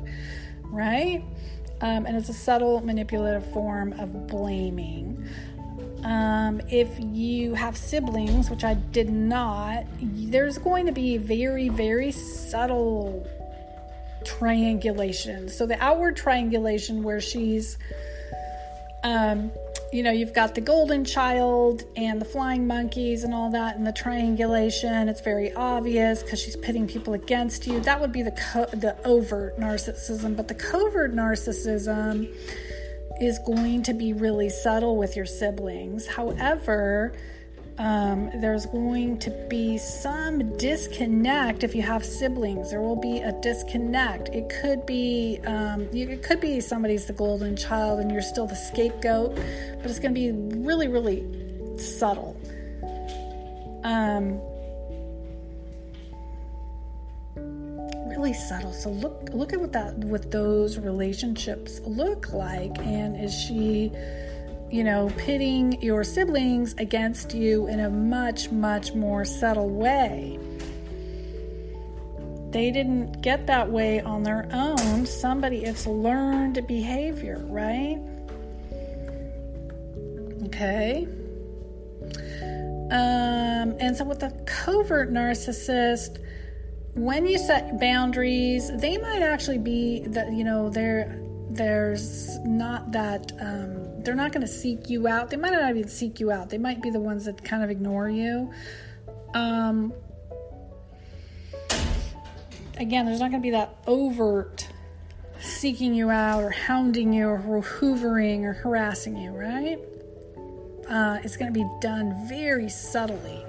right? 0.64 1.25
Um, 1.81 2.05
and 2.05 2.14
it's 2.14 2.29
a 2.29 2.35
subtle 2.35 2.83
manipulative 2.83 3.50
form 3.52 3.95
of 3.95 4.26
blaming. 4.26 5.26
Um, 6.05 6.61
if 6.69 6.91
you 6.99 7.55
have 7.55 7.76
siblings, 7.76 8.50
which 8.50 8.64
I 8.64 8.75
did 8.75 9.09
not, 9.09 9.85
there's 10.02 10.59
going 10.59 10.85
to 10.87 10.93
be 10.93 11.17
very, 11.17 11.71
very 11.71 12.12
subtle 12.12 13.26
triangulation. 14.23 15.49
So 15.49 15.67
the 15.67 15.83
outward 15.83 16.17
triangulation 16.17 17.02
where 17.02 17.21
she's 17.21 17.79
um 19.05 19.52
you 19.93 20.02
know, 20.02 20.11
you've 20.11 20.33
got 20.33 20.55
the 20.55 20.61
golden 20.62 21.05
child 21.05 21.85
and 21.97 22.19
the 22.19 22.25
flying 22.25 22.67
monkeys 22.67 23.25
and 23.25 23.35
all 23.35 23.50
that, 23.50 23.76
and 23.76 23.87
the 23.87 23.93
triangulation. 23.93 25.07
It's 25.07 25.21
very 25.21 25.52
obvious 25.52 26.23
because 26.23 26.41
she's 26.41 26.57
pitting 26.57 26.88
people 26.88 27.12
against 27.12 27.67
you. 27.67 27.79
That 27.81 28.00
would 28.00 28.11
be 28.11 28.23
the 28.23 28.31
co- 28.31 28.71
the 28.73 28.97
overt 29.05 29.61
narcissism, 29.61 30.35
but 30.35 30.49
the 30.49 30.55
covert 30.55 31.14
narcissism 31.14 32.35
is 33.21 33.38
going 33.41 33.83
to 33.83 33.93
be 33.93 34.14
really 34.14 34.49
subtle 34.49 34.97
with 34.97 35.14
your 35.14 35.26
siblings. 35.26 36.07
However, 36.07 37.12
um, 37.79 38.31
there's 38.35 38.67
going 38.67 39.19
to 39.21 39.31
be 39.49 39.79
some 39.79 40.57
disconnect 40.57 41.64
if 41.64 41.75
you 41.75 41.83
have 41.83 42.05
siblings. 42.05 42.71
There 42.71 42.81
will 42.81 43.00
be 43.00 43.19
a 43.19 43.33
disconnect. 43.41 44.29
It 44.29 44.52
could 44.61 44.85
be 44.87 45.41
um, 45.47 45.88
you, 45.93 46.09
it 46.09 46.23
could 46.23 46.41
be 46.41 46.61
somebody's 46.61 47.07
the 47.07 47.12
golden 47.12 47.57
child 47.57 48.00
and 48.00 48.11
you're 48.11 48.23
still 48.23 48.47
the 48.47 48.57
scapegoat, 48.57 49.35
but 49.35 49.91
it's 49.91 49.99
going 49.99 50.14
to 50.14 50.21
be 50.21 50.33
really, 50.59 50.88
really 50.88 51.79
subtle. 51.79 52.37
Um, 53.85 54.41
really 58.23 58.35
subtle. 58.35 58.73
So 58.73 58.91
look 58.91 59.31
look 59.33 59.52
at 59.52 59.61
what 59.61 59.73
that 59.73 59.97
what 59.99 60.31
those 60.31 60.79
relationships 60.79 61.81
look 61.85 62.33
like, 62.33 62.79
and 62.79 63.17
is 63.17 63.35
she 63.35 63.91
you 64.73 64.83
know, 64.83 65.12
pitting 65.19 65.81
your 65.83 66.02
siblings 66.02 66.75
against 66.79 67.35
you 67.35 67.67
in 67.69 67.81
a 67.81 67.91
much, 67.91 68.50
much 68.50 68.95
more 68.95 69.23
subtle 69.23 69.69
way. 69.69 70.38
They 72.50 72.71
didn't 72.71 73.21
get 73.21 73.47
that 73.49 73.71
way 73.71 74.00
on 74.00 74.23
their 74.23 74.49
own. 74.50 75.05
Somebody, 75.05 75.64
it's 75.64 75.87
learned 75.87 76.67
behavior, 76.67 77.38
right? 77.49 78.00
Okay. 80.47 81.07
Um, 82.91 83.76
and 83.79 83.95
so 83.95 84.05
with 84.05 84.21
the 84.21 84.31
covert 84.47 85.12
narcissist, 85.12 86.19
when 86.95 87.26
you 87.26 87.37
set 87.38 87.79
boundaries, 87.79 88.71
they 88.76 88.97
might 88.97 89.23
actually 89.23 89.59
be 89.59 90.00
that 90.09 90.33
you 90.33 90.45
know 90.45 90.69
there 90.69 91.19
there's 91.50 92.38
not 92.41 92.93
that 92.93 93.33
um, 93.41 93.81
they're 94.04 94.14
not 94.14 94.32
going 94.32 94.42
to 94.42 94.52
seek 94.52 94.90
you 94.90 95.06
out. 95.06 95.30
They 95.30 95.37
might 95.37 95.52
not 95.52 95.71
even 95.71 95.88
seek 95.88 96.21
you 96.21 96.30
out. 96.30 96.50
They 96.50 96.59
might 96.59 96.82
be 96.82 96.90
the 96.90 97.00
ones 97.00 97.25
that 97.25 97.42
kind 97.44 97.62
of 97.62 97.71
ignore 97.71 98.09
you. 98.09 98.52
Um, 99.35 99.92
again, 102.78 103.06
there's 103.06 103.21
not 103.21 103.30
going 103.30 103.42
to 103.42 103.47
be 103.47 103.50
that 103.50 103.76
overt 103.87 104.68
seeking 105.40 105.94
you 105.94 106.11
out 106.11 106.42
or 106.42 106.50
hounding 106.50 107.12
you 107.12 107.28
or 107.28 107.62
hoovering 107.62 108.42
or 108.44 108.52
harassing 108.52 109.16
you, 109.16 109.30
right? 109.30 109.78
Uh, 110.88 111.18
it's 111.23 111.37
going 111.37 111.52
to 111.52 111.59
be 111.59 111.68
done 111.80 112.26
very 112.28 112.68
subtly. 112.68 113.44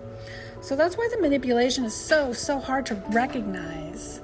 So 0.62 0.76
that's 0.76 0.98
why 0.98 1.10
the 1.12 1.20
manipulation 1.20 1.84
is 1.84 1.94
so, 1.94 2.32
so 2.32 2.60
hard 2.60 2.86
to 2.88 2.96
recognize. 3.10 4.22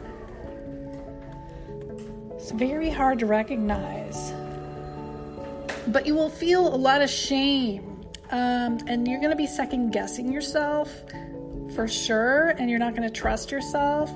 It's 2.36 2.52
very 2.52 2.90
hard 2.90 3.20
to 3.20 3.26
recognize. 3.26 4.29
But 5.92 6.06
you 6.06 6.16
will 6.16 6.30
feel 6.30 6.74
a 6.74 6.76
lot 6.76 7.02
of 7.02 7.10
shame. 7.10 8.02
Um, 8.32 8.78
and 8.88 9.08
you're 9.08 9.20
going 9.20 9.32
to 9.32 9.36
be 9.36 9.48
second 9.48 9.92
guessing 9.92 10.32
yourself 10.32 11.04
for 11.76 11.88
sure. 11.88 12.50
And 12.50 12.70
you're 12.70 12.80
not 12.80 12.96
going 12.96 13.08
to 13.08 13.14
trust 13.14 13.52
yourself. 13.52 14.12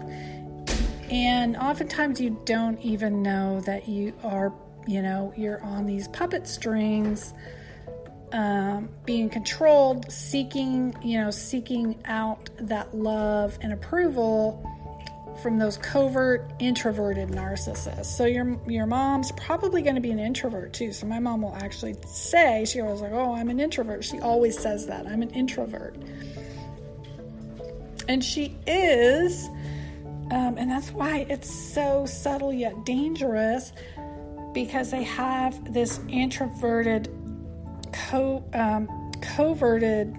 And 1.09 1.57
oftentimes 1.57 2.19
you 2.19 2.39
don't 2.45 2.79
even 2.79 3.21
know 3.21 3.61
that 3.61 3.87
you 3.87 4.13
are, 4.23 4.53
you 4.87 5.01
know, 5.01 5.33
you're 5.35 5.61
on 5.63 5.85
these 5.85 6.07
puppet 6.07 6.47
strings 6.47 7.33
um, 8.33 8.89
being 9.05 9.29
controlled, 9.29 10.11
seeking, 10.11 10.95
you 11.03 11.19
know, 11.19 11.29
seeking 11.29 12.01
out 12.05 12.49
that 12.57 12.95
love 12.95 13.57
and 13.61 13.71
approval 13.71 14.69
from 15.41 15.57
those 15.57 15.77
covert 15.77 16.51
introverted 16.59 17.29
narcissists. 17.29 18.05
So 18.05 18.25
your 18.25 18.59
your 18.67 18.85
mom's 18.85 19.31
probably 19.33 19.81
going 19.81 19.95
to 19.95 20.01
be 20.01 20.11
an 20.11 20.19
introvert 20.19 20.73
too. 20.73 20.91
So 20.91 21.07
my 21.07 21.19
mom 21.19 21.41
will 21.41 21.55
actually 21.55 21.95
say 22.05 22.65
she 22.65 22.81
always 22.81 23.01
like, 23.01 23.13
"Oh, 23.13 23.33
I'm 23.33 23.49
an 23.49 23.59
introvert." 23.59 24.03
She 24.03 24.19
always 24.19 24.57
says 24.57 24.87
that. 24.87 25.07
I'm 25.07 25.21
an 25.21 25.31
introvert. 25.31 25.95
And 28.07 28.23
she 28.23 28.57
is 28.67 29.49
um, 30.33 30.57
and 30.57 30.71
that's 30.71 30.91
why 30.91 31.27
it's 31.29 31.47
so 31.49 32.07
subtle 32.07 32.51
yet 32.51 32.85
dangerous 32.85 33.71
because 34.51 34.89
they 34.89 35.03
have 35.03 35.73
this 35.73 35.99
introverted 36.07 37.07
co- 37.91 38.43
um, 38.53 39.11
coverted 39.21 40.15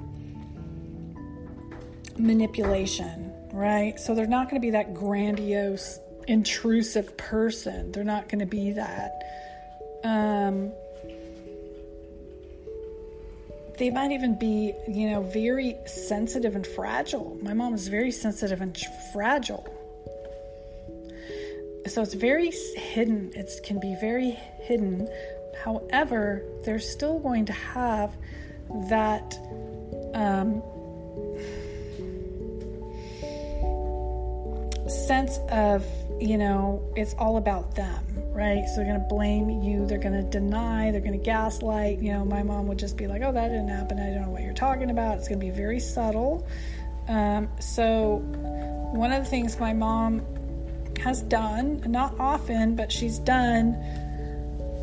manipulation, 2.16 3.32
right? 3.54 3.98
So 3.98 4.14
they're 4.14 4.26
not 4.26 4.50
going 4.50 4.60
to 4.60 4.64
be 4.64 4.72
that 4.72 4.94
grandiose, 4.94 5.98
intrusive 6.26 7.16
person. 7.16 7.92
They're 7.92 8.04
not 8.04 8.28
going 8.28 8.40
to 8.40 8.46
be 8.46 8.72
that. 8.72 9.12
Um, 10.04 10.72
they 13.78 13.90
might 13.90 14.12
even 14.12 14.38
be, 14.38 14.72
you 14.86 15.10
know, 15.10 15.22
very 15.22 15.76
sensitive 15.86 16.54
and 16.54 16.66
fragile. 16.66 17.38
My 17.42 17.54
mom 17.54 17.74
is 17.74 17.88
very 17.88 18.12
sensitive 18.12 18.60
and 18.60 18.76
fragile. 19.12 19.66
So 21.86 22.02
it's 22.02 22.14
very 22.14 22.50
hidden. 22.76 23.32
It 23.34 23.50
can 23.62 23.78
be 23.78 23.96
very 24.00 24.30
hidden 24.30 25.08
However, 25.64 26.42
they're 26.64 26.78
still 26.78 27.18
going 27.18 27.46
to 27.46 27.52
have 27.52 28.14
that 28.90 29.38
um, 30.14 30.62
sense 35.06 35.38
of, 35.50 35.84
you 36.20 36.38
know, 36.38 36.82
it's 36.96 37.14
all 37.14 37.36
about 37.36 37.74
them, 37.74 38.04
right? 38.32 38.64
So 38.68 38.76
they're 38.76 38.86
going 38.86 39.00
to 39.00 39.06
blame 39.08 39.48
you, 39.62 39.86
they're 39.86 39.98
going 39.98 40.20
to 40.20 40.28
deny, 40.28 40.90
they're 40.90 41.00
going 41.00 41.18
to 41.18 41.24
gaslight. 41.24 41.98
You 41.98 42.12
know, 42.12 42.24
my 42.24 42.42
mom 42.42 42.66
would 42.68 42.78
just 42.78 42.96
be 42.96 43.06
like, 43.06 43.22
oh, 43.22 43.32
that 43.32 43.48
didn't 43.48 43.68
happen. 43.68 43.98
I 43.98 44.10
don't 44.12 44.22
know 44.22 44.30
what 44.30 44.42
you're 44.42 44.54
talking 44.54 44.90
about. 44.90 45.18
It's 45.18 45.28
going 45.28 45.40
to 45.40 45.46
be 45.46 45.50
very 45.50 45.80
subtle. 45.80 46.46
Um, 47.08 47.48
so, 47.60 48.16
one 48.94 49.12
of 49.12 49.22
the 49.22 49.28
things 49.28 49.58
my 49.58 49.72
mom 49.72 50.22
has 51.00 51.22
done, 51.22 51.82
not 51.86 52.18
often, 52.18 52.76
but 52.76 52.90
she's 52.90 53.18
done 53.18 53.76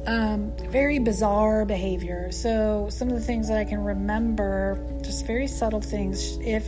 um, 0.08 0.51
very 0.70 1.00
bizarre 1.00 1.65
behavior. 1.65 2.32
So 2.32 2.88
some 2.89 3.10
of 3.10 3.15
the 3.15 3.22
things 3.22 3.48
that 3.48 3.58
I 3.58 3.65
can 3.65 3.84
remember, 3.84 4.80
just 5.04 5.26
very 5.26 5.48
subtle 5.48 5.82
things. 5.82 6.38
If 6.41 6.65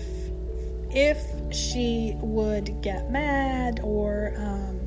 if 0.92 1.33
she 1.56 2.16
would 2.22 2.82
get 2.82 3.12
mad 3.12 3.80
or 3.84 4.34
um, 4.38 4.80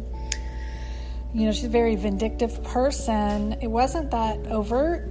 you 1.34 1.46
know 1.46 1.52
she's 1.52 1.64
a 1.64 1.68
very 1.68 1.96
vindictive 1.96 2.62
person, 2.64 3.54
it 3.60 3.68
wasn't 3.68 4.10
that 4.10 4.38
overt. 4.46 5.10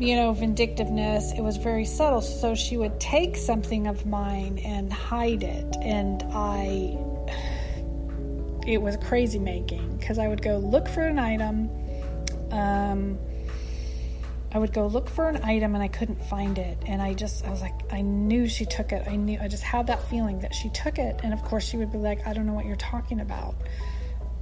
You 0.00 0.16
know, 0.16 0.32
vindictiveness, 0.32 1.32
it 1.36 1.40
was 1.40 1.56
very 1.56 1.84
subtle. 1.84 2.20
So 2.20 2.56
she 2.56 2.76
would 2.76 2.98
take 2.98 3.36
something 3.36 3.86
of 3.86 4.04
mine 4.06 4.58
and 4.64 4.92
hide 4.92 5.44
it. 5.44 5.76
And 5.82 6.24
I, 6.32 6.98
it 8.66 8.82
was 8.82 8.96
crazy 8.96 9.38
making 9.38 9.96
because 9.98 10.18
I 10.18 10.26
would 10.26 10.42
go 10.42 10.58
look 10.58 10.88
for 10.88 11.02
an 11.02 11.20
item 11.20 11.70
um, 12.50 13.18
I 14.54 14.58
would 14.58 14.72
go 14.72 14.86
look 14.86 15.10
for 15.10 15.28
an 15.28 15.42
item 15.42 15.74
and 15.74 15.82
I 15.82 15.88
couldn't 15.88 16.22
find 16.26 16.58
it. 16.58 16.78
And 16.86 17.02
I 17.02 17.12
just, 17.12 17.44
I 17.44 17.50
was 17.50 17.60
like, 17.60 17.74
I 17.92 18.02
knew 18.02 18.46
she 18.46 18.64
took 18.64 18.92
it. 18.92 19.08
I 19.08 19.16
knew, 19.16 19.36
I 19.42 19.48
just 19.48 19.64
had 19.64 19.88
that 19.88 20.08
feeling 20.08 20.38
that 20.40 20.54
she 20.54 20.70
took 20.70 21.00
it. 21.00 21.18
And 21.24 21.32
of 21.32 21.42
course, 21.42 21.64
she 21.68 21.76
would 21.76 21.90
be 21.90 21.98
like, 21.98 22.24
I 22.24 22.32
don't 22.32 22.46
know 22.46 22.52
what 22.52 22.64
you're 22.64 22.76
talking 22.76 23.20
about. 23.20 23.56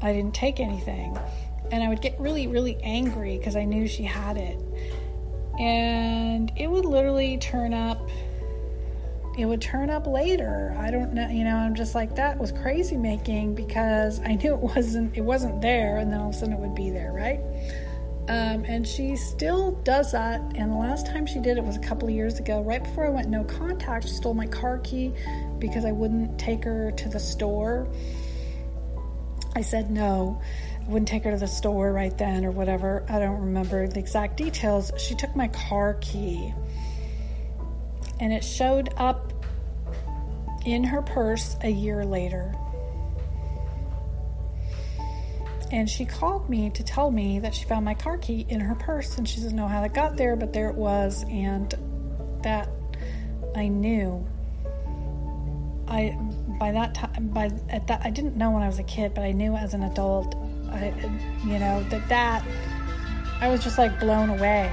I 0.03 0.13
didn't 0.13 0.35
take 0.35 0.61
anything. 0.61 1.19
And 1.71 1.83
I 1.83 1.89
would 1.89 2.03
get 2.03 2.21
really, 2.21 2.47
really 2.47 2.77
angry 2.83 3.39
because 3.39 3.57
I 3.57 3.65
knew 3.65 3.89
she 3.89 4.03
had 4.03 4.37
it. 4.37 4.59
And 5.59 6.53
it 6.59 6.67
would 6.67 6.85
literally 6.85 7.39
turn 7.39 7.73
up. 7.73 8.07
It 9.39 9.47
would 9.47 9.63
turn 9.63 9.89
up 9.89 10.07
later. 10.07 10.77
I 10.79 10.91
don't 10.91 11.15
know, 11.15 11.29
you 11.29 11.43
know, 11.43 11.57
I'm 11.57 11.75
just 11.75 11.95
like 11.95 12.17
that 12.17 12.39
was 12.39 12.53
crazy 12.53 12.99
making 12.99 13.55
because 13.55 14.21
I 14.21 14.35
knew 14.35 14.53
it 14.53 14.61
wasn't 14.61 15.17
it 15.17 15.23
wasn't 15.23 15.63
there 15.63 15.97
and 15.97 16.13
then 16.13 16.21
all 16.21 16.29
of 16.29 16.35
a 16.35 16.39
sudden 16.39 16.53
it 16.53 16.61
would 16.61 16.75
be 16.75 16.91
there, 16.91 17.13
right? 17.13 17.41
Um, 18.29 18.65
and 18.65 18.87
she 18.87 19.17
still 19.17 19.73
does 19.83 20.13
that. 20.13 20.41
And 20.55 20.71
the 20.71 20.77
last 20.77 21.07
time 21.07 21.27
she 21.27 21.41
did 21.41 21.59
it 21.59 21.65
was 21.65 21.77
a 21.77 21.81
couple 21.81 22.09
of 22.09 22.15
years 22.15 22.39
ago. 22.39 22.61
Right 22.61 22.83
before 22.83 23.07
I 23.07 23.11
went 23.11 23.29
no 23.29 23.43
contact, 23.45 24.07
she 24.07 24.15
stole 24.15 24.35
my 24.35 24.47
car 24.47 24.79
key 24.79 25.13
because 25.59 25.85
I 25.85 25.93
wouldn't 25.93 26.39
take 26.39 26.65
her 26.65 26.93
to 26.93 27.09
the 27.09 27.19
store. 27.19 27.89
I 29.57 29.61
said 29.63 29.91
no. 29.91 30.41
I 30.81 30.89
wouldn't 30.89 31.09
take 31.09 31.25
her 31.25 31.33
to 31.33 31.37
the 31.37 31.49
store 31.49 31.93
right 31.93 32.17
then 32.17 32.45
or 32.45 32.53
whatever. 32.53 33.05
I 33.09 33.19
don't 33.19 33.41
remember 33.41 33.89
the 33.89 33.99
exact 33.99 34.37
details. 34.37 34.93
She 34.99 35.15
took 35.15 35.35
my 35.35 35.49
car 35.49 35.95
key 36.01 36.55
and 38.21 38.33
it 38.33 38.45
showed 38.45 38.91
up 38.97 39.33
in 40.65 40.85
her 40.85 41.03
purse 41.03 41.57
a 41.63 41.71
year 41.71 42.05
later 42.05 42.55
and 45.73 45.89
she 45.89 46.05
called 46.05 46.49
me 46.51 46.69
to 46.71 46.85
tell 46.85 47.11
me 47.11 47.39
that 47.41 47.55
she 47.55 47.65
found 47.65 47.85
my 47.85 47.95
car 47.95 48.19
key 48.19 48.47
in 48.49 48.61
her 48.61 48.75
purse 48.75 49.17
and 49.17 49.27
she 49.27 49.37
doesn't 49.37 49.57
know 49.57 49.67
how 49.67 49.83
it 49.83 49.95
got 49.95 50.17
there 50.17 50.37
but 50.37 50.53
there 50.53 50.69
it 50.69 50.77
was 50.77 51.25
and 51.25 51.75
that 52.43 52.69
i 53.57 53.67
knew 53.67 54.25
i 55.89 56.17
by 56.61 56.71
that 56.71 56.95
time 56.95 57.29
by 57.29 57.51
at 57.71 57.87
that 57.87 58.01
i 58.05 58.11
didn't 58.11 58.37
know 58.37 58.51
when 58.51 58.63
i 58.63 58.67
was 58.67 58.79
a 58.79 58.85
kid 58.85 59.13
but 59.15 59.23
i 59.23 59.33
knew 59.33 59.55
as 59.57 59.75
an 59.75 59.83
adult 59.85 60.37
i 60.71 60.93
you 61.45 61.59
know 61.59 61.83
that 61.85 62.07
that 62.09 62.45
i 63.41 63.49
was 63.49 63.65
just 63.65 63.79
like 63.79 63.99
blown 63.99 64.29
away 64.29 64.71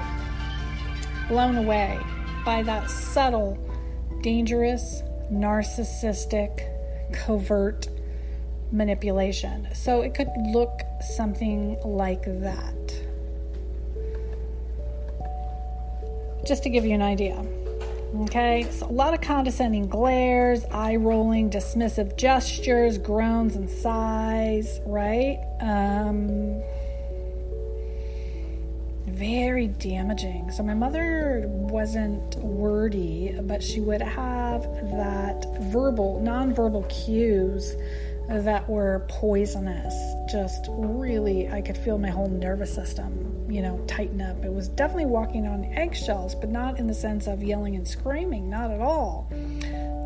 blown 1.29 1.55
away 1.55 1.97
by 2.45 2.61
that 2.61 2.89
subtle 2.89 3.57
dangerous 4.21 5.01
narcissistic 5.31 6.67
covert 7.13 7.87
manipulation. 8.71 9.67
So 9.73 10.01
it 10.01 10.13
could 10.13 10.29
look 10.51 10.81
something 11.01 11.79
like 11.83 12.23
that. 12.25 12.93
Just 16.45 16.63
to 16.63 16.69
give 16.69 16.85
you 16.85 16.93
an 16.93 17.01
idea. 17.01 17.45
Okay, 18.21 18.65
so 18.71 18.87
a 18.87 18.91
lot 18.91 19.13
of 19.13 19.21
condescending 19.21 19.87
glares, 19.87 20.65
eye 20.71 20.95
rolling, 20.95 21.51
dismissive 21.51 22.17
gestures, 22.17 22.97
groans 22.97 23.55
and 23.55 23.69
sighs, 23.69 24.79
right? 24.87 25.37
Um, 25.61 26.59
very 29.05 29.67
damaging. 29.67 30.49
So 30.49 30.63
my 30.63 30.73
mother 30.73 31.43
wasn't 31.45 32.35
wordy, 32.37 33.37
but 33.43 33.61
she 33.61 33.79
would 33.79 34.01
have 34.01 34.63
that 34.63 35.45
verbal, 35.71 36.19
nonverbal 36.25 36.89
cues 36.89 37.75
that 38.29 38.69
were 38.69 39.05
poisonous. 39.09 39.95
Just 40.31 40.67
really, 40.69 41.49
I 41.49 41.61
could 41.61 41.77
feel 41.77 41.97
my 41.97 42.09
whole 42.09 42.29
nervous 42.29 42.73
system, 42.73 43.47
you 43.49 43.61
know, 43.61 43.83
tighten 43.87 44.21
up. 44.21 44.45
It 44.45 44.53
was 44.53 44.69
definitely 44.69 45.07
walking 45.07 45.47
on 45.47 45.65
eggshells, 45.65 46.35
but 46.35 46.49
not 46.49 46.77
in 46.77 46.85
the 46.85 46.93
sense 46.93 47.25
of 47.25 47.41
yelling 47.41 47.75
and 47.75 47.87
screaming, 47.87 48.49
not 48.49 48.69
at 48.69 48.81
all. 48.81 49.27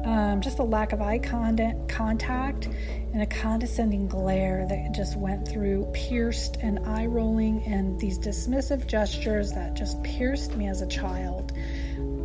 Um, 0.05 0.41
just 0.41 0.59
a 0.59 0.63
lack 0.63 0.91
of 0.93 1.01
eye 1.01 1.19
contact 1.19 2.65
and 2.65 3.21
a 3.21 3.25
condescending 3.25 4.07
glare 4.07 4.65
that 4.69 4.93
just 4.93 5.17
went 5.17 5.47
through, 5.47 5.86
pierced 5.93 6.57
and 6.62 6.79
eye 6.79 7.05
rolling, 7.05 7.63
and 7.63 7.99
these 7.99 8.17
dismissive 8.19 8.88
gestures 8.88 9.51
that 9.53 9.75
just 9.75 10.01
pierced 10.03 10.55
me 10.55 10.67
as 10.67 10.81
a 10.81 10.88
child. 10.88 11.51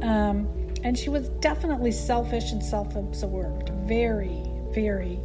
Um, 0.03 0.49
and 0.85 0.97
she 0.97 1.11
was 1.11 1.29
definitely 1.41 1.91
selfish 1.91 2.53
and 2.53 2.63
self 2.63 2.95
absorbed, 2.95 3.71
very, 3.89 4.45
very 4.73 5.21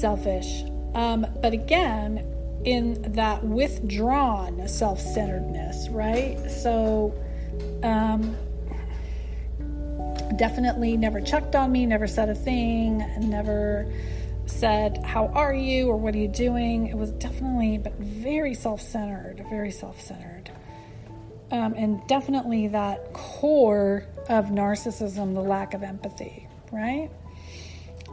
selfish. 0.00 0.64
Um, 0.94 1.26
but 1.42 1.52
again, 1.52 2.24
in 2.64 3.12
that 3.12 3.44
withdrawn 3.44 4.66
self 4.68 5.00
centeredness, 5.00 5.88
right? 5.90 6.38
So, 6.50 7.14
um, 7.82 8.36
definitely 10.36 10.96
never 10.96 11.20
checked 11.20 11.54
on 11.54 11.72
me, 11.72 11.86
never 11.86 12.06
said 12.06 12.28
a 12.28 12.34
thing, 12.34 12.98
never 13.20 13.90
said, 14.46 15.04
How 15.04 15.26
are 15.28 15.54
you? 15.54 15.88
or 15.88 15.96
What 15.96 16.14
are 16.14 16.18
you 16.18 16.28
doing? 16.28 16.86
It 16.88 16.96
was 16.96 17.10
definitely, 17.12 17.78
but 17.78 17.94
very 17.98 18.54
self 18.54 18.80
centered, 18.80 19.44
very 19.50 19.70
self 19.70 20.00
centered. 20.00 20.50
Um, 21.50 21.74
and 21.74 22.06
definitely 22.08 22.68
that 22.68 23.12
core 23.14 24.04
of 24.28 24.46
narcissism, 24.46 25.32
the 25.32 25.40
lack 25.40 25.72
of 25.72 25.82
empathy, 25.82 26.46
right? 26.70 27.10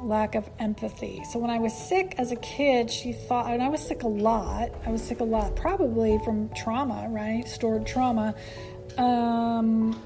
Lack 0.01 0.35
of 0.35 0.49
empathy. 0.59 1.23
So 1.31 1.39
when 1.39 1.49
I 1.49 1.59
was 1.59 1.73
sick 1.73 2.15
as 2.17 2.31
a 2.31 2.35
kid, 2.37 2.91
she 2.91 3.13
thought, 3.13 3.51
and 3.51 3.61
I 3.61 3.69
was 3.69 3.85
sick 3.85 4.03
a 4.03 4.07
lot. 4.07 4.71
I 4.85 4.91
was 4.91 5.01
sick 5.01 5.19
a 5.19 5.23
lot, 5.23 5.55
probably 5.55 6.19
from 6.23 6.49
trauma, 6.49 7.07
right? 7.09 7.47
Stored 7.47 7.87
trauma. 7.87 8.35
Um, 8.97 9.99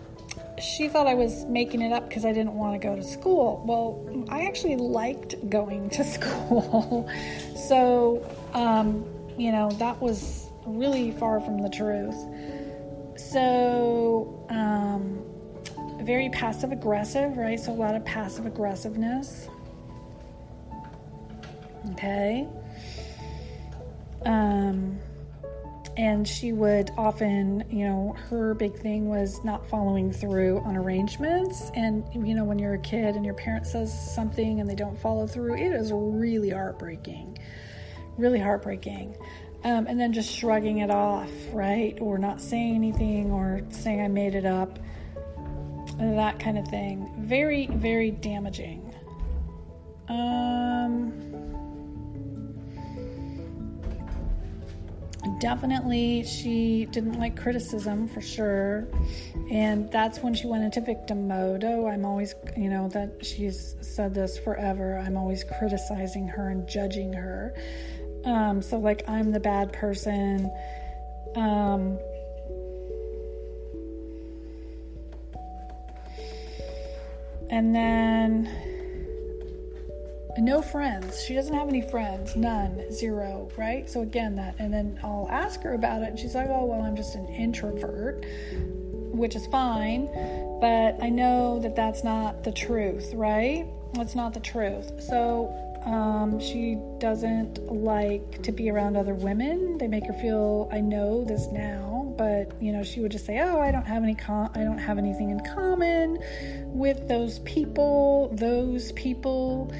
she 0.62 0.88
thought 0.90 1.08
I 1.08 1.14
was 1.14 1.46
making 1.46 1.82
it 1.82 1.92
up 1.92 2.08
because 2.08 2.26
I 2.26 2.32
didn't 2.34 2.54
want 2.54 2.80
to 2.80 2.88
go 2.88 2.96
to 2.96 3.04
school. 3.04 3.64
Well, 3.66 4.26
I 4.30 4.46
actually 4.46 4.76
liked 4.76 5.50
going 5.50 5.90
to 5.92 6.04
school. 6.16 7.10
so, 7.68 8.26
um, 8.54 9.06
you 9.38 9.52
know, 9.52 9.72
that 9.72 10.02
was 10.02 10.50
really 10.66 11.12
far 11.12 11.40
from 11.40 11.62
the 11.62 11.70
truth. 11.70 12.16
So, 13.20 14.46
um, 14.50 15.24
very 16.06 16.30
passive 16.30 16.72
aggressive, 16.72 17.38
right? 17.38 17.60
So, 17.60 17.72
a 17.72 17.74
lot 17.74 17.96
of 17.96 18.04
passive 18.06 18.46
aggressiveness. 18.46 19.48
Okay. 21.92 22.48
Um, 24.26 25.00
and 25.98 26.28
she 26.28 26.54
would 26.54 26.92
often, 26.98 27.64
you 27.70 27.86
know, 27.86 28.16
her 28.30 28.54
big 28.54 28.78
thing 28.78 29.10
was 29.10 29.44
not 29.44 29.68
following 29.68 30.14
through 30.14 30.60
on 30.60 30.78
arrangements. 30.78 31.72
And, 31.76 32.06
you 32.14 32.36
know, 32.36 32.46
when 32.46 32.58
you're 32.58 32.76
a 32.76 32.80
kid 32.80 33.16
and 33.16 33.26
your 33.26 33.34
parent 33.34 33.68
says 33.68 34.16
something 34.16 34.62
and 34.62 34.70
they 34.70 34.76
don't 34.76 34.98
follow 34.98 35.28
through, 35.28 35.56
it 35.56 35.74
is 35.74 35.92
really 35.94 36.52
heartbreaking. 36.52 37.38
Really 38.18 38.40
heartbreaking. 38.40 39.18
Um, 39.66 39.88
and 39.88 40.00
then 40.00 40.14
just 40.14 40.32
shrugging 40.32 40.78
it 40.78 40.90
off, 40.90 41.32
right? 41.52 41.98
Or 42.00 42.18
not 42.18 42.40
saying 42.40 42.76
anything 42.76 43.32
or 43.32 43.62
saying 43.70 44.02
I 44.02 44.08
made 44.08 44.36
it 44.36 44.46
up. 44.46 44.80
That 45.98 46.40
kind 46.40 46.58
of 46.58 46.66
thing. 46.70 47.12
Very, 47.18 47.68
very 47.68 48.12
damaging. 48.12 48.94
Um, 50.08 51.29
definitely 55.40 56.24
she 56.24 56.86
didn't 56.92 57.20
like 57.20 57.36
criticism 57.36 58.08
for 58.08 58.22
sure. 58.22 58.88
And 59.52 59.92
that's 59.92 60.20
when 60.20 60.34
she 60.34 60.48
went 60.48 60.64
into 60.64 60.82
victim 60.82 61.28
mode. 61.28 61.64
Oh 61.64 61.88
i'm 61.88 62.06
always 62.06 62.36
you 62.56 62.70
know 62.70 62.88
that 62.90 63.26
she's 63.26 63.76
said 63.82 64.14
this 64.14 64.38
forever. 64.38 64.98
I'm 64.98 65.18
always 65.18 65.44
criticizing 65.44 66.28
her 66.28 66.50
and 66.50 66.68
judging 66.68 67.14
her. 67.14 67.54
Um, 68.26 68.62
so 68.62 68.78
like 68.78 69.04
i'm 69.08 69.32
the 69.32 69.40
bad 69.40 69.74
person. 69.74 70.52
Um, 71.36 72.00
and 77.50 77.76
then 77.76 78.69
no 80.38 80.62
friends. 80.62 81.24
She 81.24 81.34
doesn't 81.34 81.54
have 81.54 81.68
any 81.68 81.82
friends. 81.82 82.36
None. 82.36 82.92
Zero. 82.92 83.50
Right? 83.58 83.90
So 83.90 84.02
again, 84.02 84.36
that. 84.36 84.56
And 84.60 84.74
then 84.74 85.00
I'll 85.04 85.28
ask 85.30 85.62
her 85.62 85.74
about 85.74 86.02
it. 86.04 86.10
And 86.10 86.20
she's 86.20 86.36
like, 86.36 86.48
oh, 86.50 86.66
well, 86.66 86.82
I'm 86.82 86.96
just 86.96 87.16
an 87.16 87.28
introvert, 87.28 88.26
which 89.12 89.36
is 89.36 89.46
fine. 89.48 90.08
But 90.62 91.02
I 91.02 91.10
know 91.10 91.60
that 91.60 91.76
that's 91.76 92.04
not 92.04 92.44
the 92.44 92.52
truth, 92.52 93.12
right? 93.14 93.66
That's 93.94 94.16
not 94.16 94.34
the 94.34 94.40
truth. 94.40 95.02
So 95.02 95.54
um, 95.86 96.40
she 96.40 96.78
doesn't 97.00 97.66
like 97.72 98.44
to 98.44 98.52
be 98.52 98.70
around 98.70 98.98
other 98.98 99.14
women. 99.14 99.78
They 99.78 99.88
make 99.88 100.06
her 100.06 100.14
feel. 100.14 100.70
I 100.72 100.82
know 100.82 101.24
this 101.24 101.48
now, 101.48 102.14
but 102.18 102.52
you 102.62 102.72
know, 102.72 102.84
she 102.84 103.00
would 103.00 103.12
just 103.12 103.26
say, 103.26 103.40
"Oh, 103.40 103.60
I 103.60 103.72
don't 103.72 103.86
have 103.86 104.04
any. 104.04 104.16
Com- 104.16 104.52
I 104.54 104.64
don't 104.64 104.78
have 104.78 104.98
anything 104.98 105.30
in 105.30 105.40
common 105.56 106.20
with 106.66 107.08
those 107.08 107.40
people. 107.40 108.30
Those 108.34 108.92
people." 108.92 109.74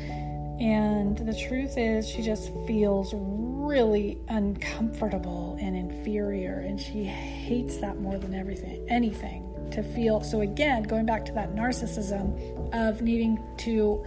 And 0.60 1.18
the 1.18 1.34
truth 1.34 1.78
is, 1.78 2.08
she 2.08 2.22
just 2.22 2.52
feels 2.68 3.14
really 3.16 4.18
uncomfortable 4.28 5.58
and 5.62 5.76
inferior, 5.76 6.60
and 6.60 6.80
she 6.80 7.04
hates 7.04 7.78
that 7.78 8.00
more 8.00 8.18
than 8.18 8.34
everything, 8.34 8.86
anything. 8.90 9.46
To 9.72 9.84
feel 9.84 10.22
so, 10.22 10.42
again, 10.42 10.84
going 10.84 11.06
back 11.06 11.26
to 11.26 11.32
that 11.34 11.56
narcissism 11.56 12.74
of 12.74 13.02
needing 13.02 13.42
to, 13.60 14.04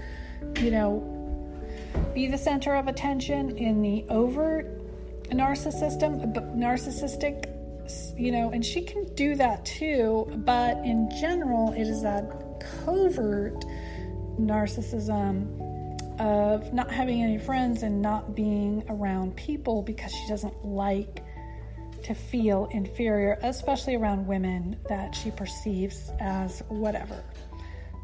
you 0.61 0.71
know, 0.71 1.09
be 2.15 2.27
the 2.27 2.37
center 2.37 2.75
of 2.75 2.89
attention 2.89 3.57
in 3.57 3.81
the 3.81 4.05
overt 4.09 4.67
narcissism, 5.29 6.35
narcissistic, 6.57 7.49
you 8.19 8.33
know, 8.33 8.51
and 8.51 8.65
she 8.65 8.83
can 8.83 9.05
do 9.15 9.35
that 9.37 9.65
too, 9.65 10.31
but 10.45 10.77
in 10.79 11.09
general, 11.21 11.73
it 11.73 11.87
is 11.87 12.03
that 12.03 12.25
covert 12.85 13.65
narcissism 14.39 15.72
of 16.23 16.73
not 16.73 16.89
having 16.89 17.21
any 17.21 17.37
friends 17.37 17.83
and 17.83 18.01
not 18.01 18.37
being 18.37 18.85
around 18.89 19.37
people 19.37 19.83
because 19.83 20.13
she 20.13 20.29
doesn't 20.29 20.65
like 20.65 21.21
to 22.05 22.15
feel 22.15 22.69
inferior, 22.71 23.39
especially 23.43 23.97
around 23.97 24.25
women 24.27 24.77
that 24.89 25.15
she 25.17 25.33
perceives 25.33 26.11
as 26.21 26.63
whatever. 26.69 27.25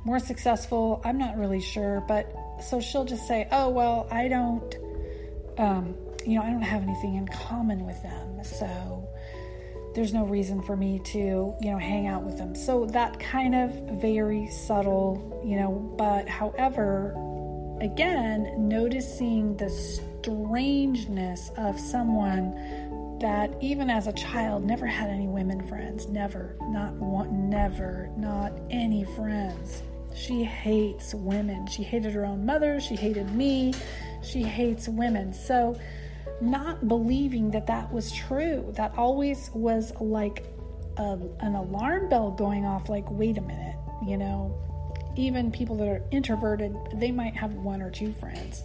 More 0.04 0.18
successful, 0.18 1.00
I'm 1.04 1.16
not 1.16 1.36
really 1.36 1.60
sure, 1.60 2.04
but 2.08 2.34
so 2.60 2.80
she'll 2.80 3.04
just 3.04 3.28
say, 3.28 3.46
Oh, 3.52 3.68
well, 3.68 4.08
I 4.10 4.26
don't, 4.26 4.74
um, 5.56 5.94
you 6.26 6.36
know, 6.38 6.42
I 6.42 6.50
don't 6.50 6.62
have 6.62 6.82
anything 6.82 7.14
in 7.14 7.28
common 7.28 7.86
with 7.86 8.02
them, 8.02 8.42
so 8.42 9.08
there's 9.94 10.12
no 10.12 10.24
reason 10.24 10.60
for 10.60 10.76
me 10.76 11.00
to, 11.04 11.54
you 11.60 11.70
know, 11.70 11.78
hang 11.78 12.08
out 12.08 12.24
with 12.24 12.36
them. 12.36 12.56
So 12.56 12.86
that 12.86 13.20
kind 13.20 13.54
of 13.54 13.70
very 14.00 14.48
subtle, 14.48 15.40
you 15.44 15.56
know, 15.56 15.70
but 15.96 16.28
however, 16.28 17.14
again, 17.80 18.68
noticing 18.68 19.56
the 19.56 19.70
strangeness 19.70 21.50
of 21.56 21.78
someone 21.78 23.18
that 23.20 23.50
even 23.60 23.90
as 23.90 24.06
a 24.06 24.12
child 24.12 24.64
never 24.64 24.86
had 24.86 25.10
any 25.10 25.26
women 25.26 25.66
friends, 25.66 26.06
never, 26.08 26.56
not 26.62 26.92
one, 26.94 27.50
never, 27.50 28.10
not 28.16 28.52
any 28.70 29.04
friends. 29.04 29.82
She 30.14 30.44
hates 30.44 31.14
women. 31.14 31.66
She 31.66 31.82
hated 31.82 32.12
her 32.12 32.24
own 32.24 32.46
mother. 32.46 32.80
She 32.80 32.96
hated 32.96 33.30
me. 33.34 33.74
She 34.22 34.42
hates 34.42 34.88
women. 34.88 35.32
So, 35.32 35.78
not 36.40 36.86
believing 36.86 37.50
that 37.50 37.66
that 37.66 37.92
was 37.92 38.12
true, 38.12 38.72
that 38.76 38.96
always 38.96 39.50
was 39.54 39.92
like 40.00 40.44
a, 40.96 41.18
an 41.40 41.54
alarm 41.54 42.08
bell 42.08 42.30
going 42.30 42.64
off, 42.64 42.88
like, 42.88 43.10
wait 43.10 43.38
a 43.38 43.40
minute, 43.40 43.76
you 44.06 44.16
know, 44.16 44.56
even 45.16 45.50
people 45.50 45.76
that 45.76 45.88
are 45.88 46.02
introverted, 46.10 46.76
they 46.94 47.10
might 47.10 47.34
have 47.34 47.52
one 47.54 47.82
or 47.82 47.90
two 47.90 48.12
friends. 48.14 48.62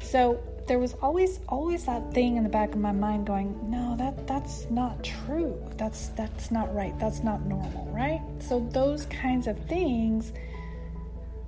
So 0.00 0.42
there 0.68 0.78
was 0.78 0.94
always 1.02 1.40
always 1.48 1.84
that 1.86 2.12
thing 2.14 2.36
in 2.36 2.44
the 2.44 2.48
back 2.48 2.72
of 2.72 2.78
my 2.78 2.92
mind 2.92 3.26
going, 3.26 3.58
no, 3.70 3.96
that 3.96 4.26
that's 4.26 4.66
not 4.70 5.02
true. 5.02 5.60
That's 5.76 6.08
that's 6.08 6.50
not 6.50 6.74
right. 6.74 6.96
That's 6.98 7.22
not 7.22 7.44
normal, 7.46 7.86
right? 7.92 8.20
So 8.40 8.60
those 8.72 9.06
kinds 9.06 9.46
of 9.46 9.58
things 9.66 10.32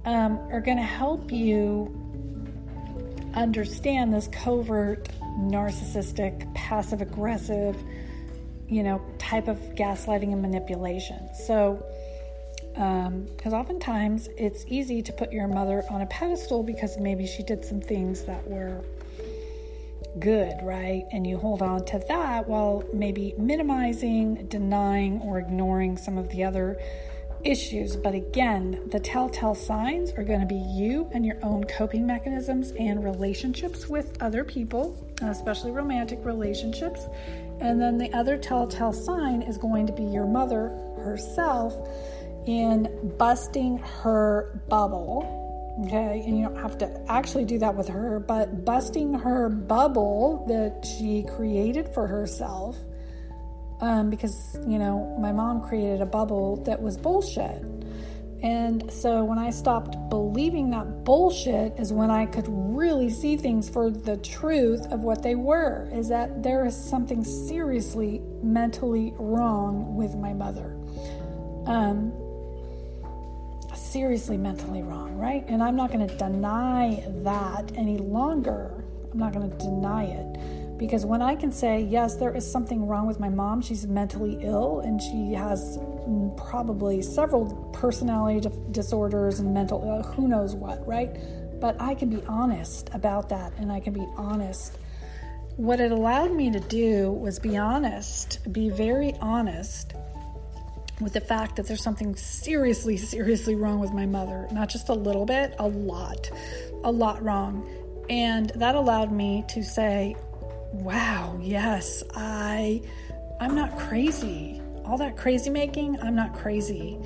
um, 0.04 0.38
are 0.50 0.60
going 0.60 0.76
to 0.76 0.82
help 0.82 1.30
you 1.30 2.00
understand 3.34 4.12
this 4.12 4.28
covert, 4.28 5.08
narcissistic, 5.38 6.52
passive 6.54 7.00
aggressive, 7.00 7.76
you 8.68 8.82
know, 8.82 9.00
type 9.18 9.48
of 9.48 9.58
gaslighting 9.74 10.32
and 10.32 10.42
manipulation. 10.42 11.28
So 11.46 11.84
because 12.74 13.52
um, 13.52 13.54
oftentimes 13.54 14.28
it's 14.37 14.64
easy 14.66 15.00
to 15.00 15.12
put 15.12 15.32
your 15.32 15.46
mother 15.46 15.84
on 15.90 16.00
a 16.00 16.06
pedestal 16.06 16.64
because 16.64 16.98
maybe 16.98 17.24
she 17.24 17.44
did 17.44 17.64
some 17.64 17.80
things 17.80 18.24
that 18.24 18.48
were 18.48 18.82
good, 20.18 20.54
right? 20.62 21.04
And 21.12 21.24
you 21.24 21.38
hold 21.38 21.62
on 21.62 21.84
to 21.87 22.02
that 22.08 22.48
while 22.48 22.82
maybe 22.92 23.34
minimizing, 23.38 24.46
denying, 24.48 25.20
or 25.20 25.38
ignoring 25.38 25.96
some 25.96 26.18
of 26.18 26.28
the 26.30 26.42
other 26.42 26.80
issues. 27.44 27.94
But 27.94 28.14
again, 28.14 28.80
the 28.90 28.98
telltale 28.98 29.54
signs 29.54 30.10
are 30.12 30.24
going 30.24 30.40
to 30.40 30.46
be 30.46 30.56
you 30.56 31.08
and 31.12 31.24
your 31.24 31.38
own 31.44 31.62
coping 31.64 32.04
mechanisms 32.06 32.72
and 32.72 33.04
relationships 33.04 33.88
with 33.88 34.20
other 34.20 34.42
people, 34.42 34.96
especially 35.22 35.70
romantic 35.70 36.18
relationships. 36.24 37.06
And 37.60 37.80
then 37.80 37.98
the 37.98 38.12
other 38.12 38.37
telltale 38.37 38.92
sign 38.92 39.42
is 39.42 39.58
going 39.58 39.87
to 39.87 39.92
be 39.92 40.02
your 40.02 40.26
mother 40.26 40.70
herself 40.96 41.74
in 42.46 43.12
busting 43.18 43.78
her 43.78 44.61
bubble, 44.68 45.42
Okay, 45.87 46.22
and 46.24 46.38
you 46.38 46.44
don't 46.44 46.57
have 46.57 46.78
to 46.78 47.00
actually 47.09 47.44
do 47.44 47.59
that 47.59 47.74
with 47.74 47.88
her, 47.88 48.20
but 48.20 48.64
busting 48.64 49.12
her 49.12 49.48
bubble 49.48 50.44
that 50.46 50.87
she 50.87 51.24
created 51.35 51.92
for 51.92 52.07
herself, 52.07 52.76
um, 53.80 54.09
because 54.09 54.57
you 54.68 54.78
know, 54.78 55.16
my 55.18 55.33
mom 55.33 55.61
created 55.61 56.00
a 56.00 56.07
bubble 56.07 56.62
that 56.62 56.80
was 56.80 56.96
bullshit. 56.96 57.61
And 58.40 58.88
so 58.92 59.24
when 59.24 59.38
I 59.38 59.50
stopped 59.50 59.96
believing 60.11 60.70
that 60.70 61.02
bullshit 61.04 61.72
is 61.80 61.92
when 61.92 62.11
I 62.11 62.26
could 62.26 62.46
really 62.46 63.11
see 63.11 63.37
things 63.37 63.68
for 63.68 63.90
the 63.90 64.18
truth 64.18 64.87
of 64.92 65.00
what 65.00 65.22
they 65.22 65.35
were 65.35 65.88
is 65.92 66.09
that 66.11 66.42
there 66.42 66.66
is 66.66 66.76
something 66.76 67.24
seriously 67.24 68.20
mentally 68.42 69.14
wrong 69.18 69.96
with 69.96 70.14
my 70.14 70.35
mother. 70.35 70.76
Um, 71.66 72.12
seriously 73.94 74.37
mentally 74.37 74.83
wrong, 74.83 75.16
right? 75.16 75.44
And 75.46 75.62
I'm 75.62 75.76
not 75.76 75.92
going 75.92 76.04
to 76.04 76.16
deny 76.16 77.00
that 77.22 77.70
any 77.76 77.96
longer. 77.96 78.83
I'm 79.12 79.20
not 79.20 79.33
going 79.33 79.48
to 79.48 79.57
deny 79.57 80.07
it 80.07 80.78
because 80.78 81.07
when 81.07 81.22
I 81.22 81.37
can 81.37 81.52
say, 81.52 81.80
yes, 81.80 82.16
there 82.16 82.35
is 82.35 82.44
something 82.44 82.88
wrong 82.88 83.07
with 83.07 83.20
my 83.20 83.28
mom, 83.28 83.62
she's 83.62 83.87
mentally 83.87 84.38
ill 84.40 84.80
and 84.80 85.00
she 85.00 85.35
has 85.35 85.78
probably 86.37 87.02
several 87.02 87.54
personality 87.72 88.50
disorders 88.72 89.38
and 89.38 89.54
mental, 89.54 89.88
uh, 89.88 90.02
who 90.02 90.26
knows 90.26 90.57
what, 90.57 90.85
right? 90.85 91.16
But 91.61 91.80
I 91.80 91.94
can 91.94 92.11
be 92.11 92.20
honest 92.26 92.90
about 92.94 93.28
that 93.28 93.52
and 93.59 93.70
I 93.70 93.78
can 93.78 93.92
be 93.92 94.04
honest. 94.16 94.76
What 95.54 95.78
it 95.78 95.92
allowed 95.92 96.33
me 96.33 96.50
to 96.50 96.59
do 96.59 97.12
was 97.12 97.38
be 97.38 97.57
honest, 97.57 98.52
be 98.52 98.70
very 98.70 99.14
honest 99.20 99.94
with 101.00 101.12
the 101.12 101.20
fact 101.20 101.57
that 101.57 101.66
there's 101.66 101.83
something 101.83 102.14
seriously, 102.16 102.96
seriously 102.96 103.54
wrong 103.54 103.80
with 103.80 103.92
my 103.92 104.07
mother. 104.07 104.46
Not 104.52 104.68
just 104.68 104.88
a 104.88 104.94
little 104.94 105.26
bit, 105.26 105.54
a 105.59 105.66
lot, 105.66 106.30
a 106.85 106.90
lot 106.90 107.22
wrong. 107.22 107.68
And 108.09 108.50
that 108.50 108.74
allowed 108.74 109.12
me 109.12 109.44
to 109.48 109.62
say, 109.62 110.16
wow, 110.72 111.38
yes, 111.40 112.02
I 112.14 112.83
I'm 113.40 113.54
not 113.54 113.76
crazy. 113.78 114.61
All 114.85 114.98
that 114.98 115.16
crazy 115.16 115.50
making, 115.50 115.98
I'm 116.00 116.14
not 116.14 116.35
crazy. 116.35 116.98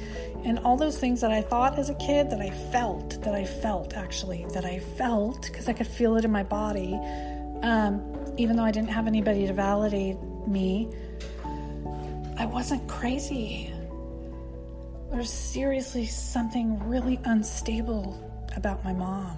And 0.44 0.58
all 0.60 0.76
those 0.76 0.98
things 0.98 1.20
that 1.20 1.30
I 1.30 1.40
thought 1.40 1.78
as 1.78 1.90
a 1.90 1.94
kid 1.94 2.30
that 2.30 2.40
I 2.40 2.50
felt, 2.50 3.22
that 3.22 3.34
I 3.34 3.44
felt 3.44 3.94
actually, 3.94 4.46
that 4.52 4.64
I 4.64 4.78
felt 4.78 5.42
because 5.42 5.68
I 5.68 5.72
could 5.72 5.86
feel 5.86 6.16
it 6.16 6.24
in 6.24 6.32
my 6.32 6.42
body, 6.42 6.98
um, 7.62 8.02
even 8.36 8.56
though 8.56 8.64
I 8.64 8.70
didn't 8.70 8.90
have 8.90 9.06
anybody 9.06 9.46
to 9.46 9.52
validate 9.52 10.16
me, 10.46 10.90
I 12.36 12.46
wasn't 12.46 12.86
crazy. 12.88 13.72
There's 15.10 15.30
seriously 15.30 16.06
something 16.06 16.86
really 16.88 17.18
unstable 17.24 18.22
about 18.56 18.84
my 18.84 18.92
mom. 18.92 19.36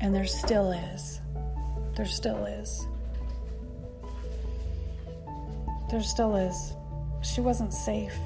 And 0.00 0.14
there 0.14 0.26
still 0.26 0.72
is. 0.72 1.20
There 1.96 2.06
still 2.06 2.44
is. 2.44 2.86
There 5.90 6.02
still 6.02 6.36
is. 6.36 6.74
She 7.22 7.40
wasn't 7.40 7.72
safe. 7.72 8.16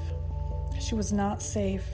She 0.79 0.95
was 0.95 1.11
not 1.11 1.41
safe. 1.41 1.85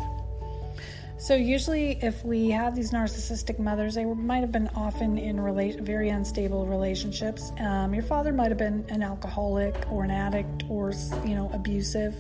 So 1.18 1.36
usually, 1.36 2.00
if 2.02 2.26
we 2.26 2.50
have 2.50 2.76
these 2.76 2.92
narcissistic 2.92 3.60
mothers, 3.60 3.94
they 3.94 4.06
might 4.06 4.40
have 4.40 4.52
been 4.52 4.70
often 4.70 5.20
in 5.20 5.38
rela- 5.38 5.80
very 5.80 6.10
unstable 6.10 6.66
relationships. 6.66 7.52
Um, 7.60 7.94
your 7.94 8.02
father 8.04 8.32
might 8.32 8.50
have 8.50 8.58
been 8.58 8.84
an 8.90 9.04
alcoholic 9.04 9.76
or 9.92 10.04
an 10.04 10.10
addict 10.10 10.64
or 10.68 10.94
you 11.24 11.36
know 11.36 11.52
abusive. 11.54 12.16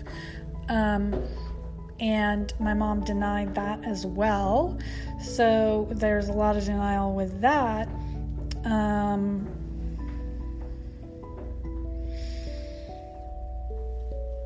Um, 0.69 1.23
and 2.01 2.51
my 2.59 2.73
mom 2.73 3.03
denied 3.03 3.53
that 3.55 3.85
as 3.85 4.05
well. 4.05 4.77
So 5.23 5.87
there's 5.91 6.29
a 6.29 6.33
lot 6.33 6.57
of 6.57 6.65
denial 6.65 7.13
with 7.13 7.39
that. 7.41 7.87
Um, 8.65 9.47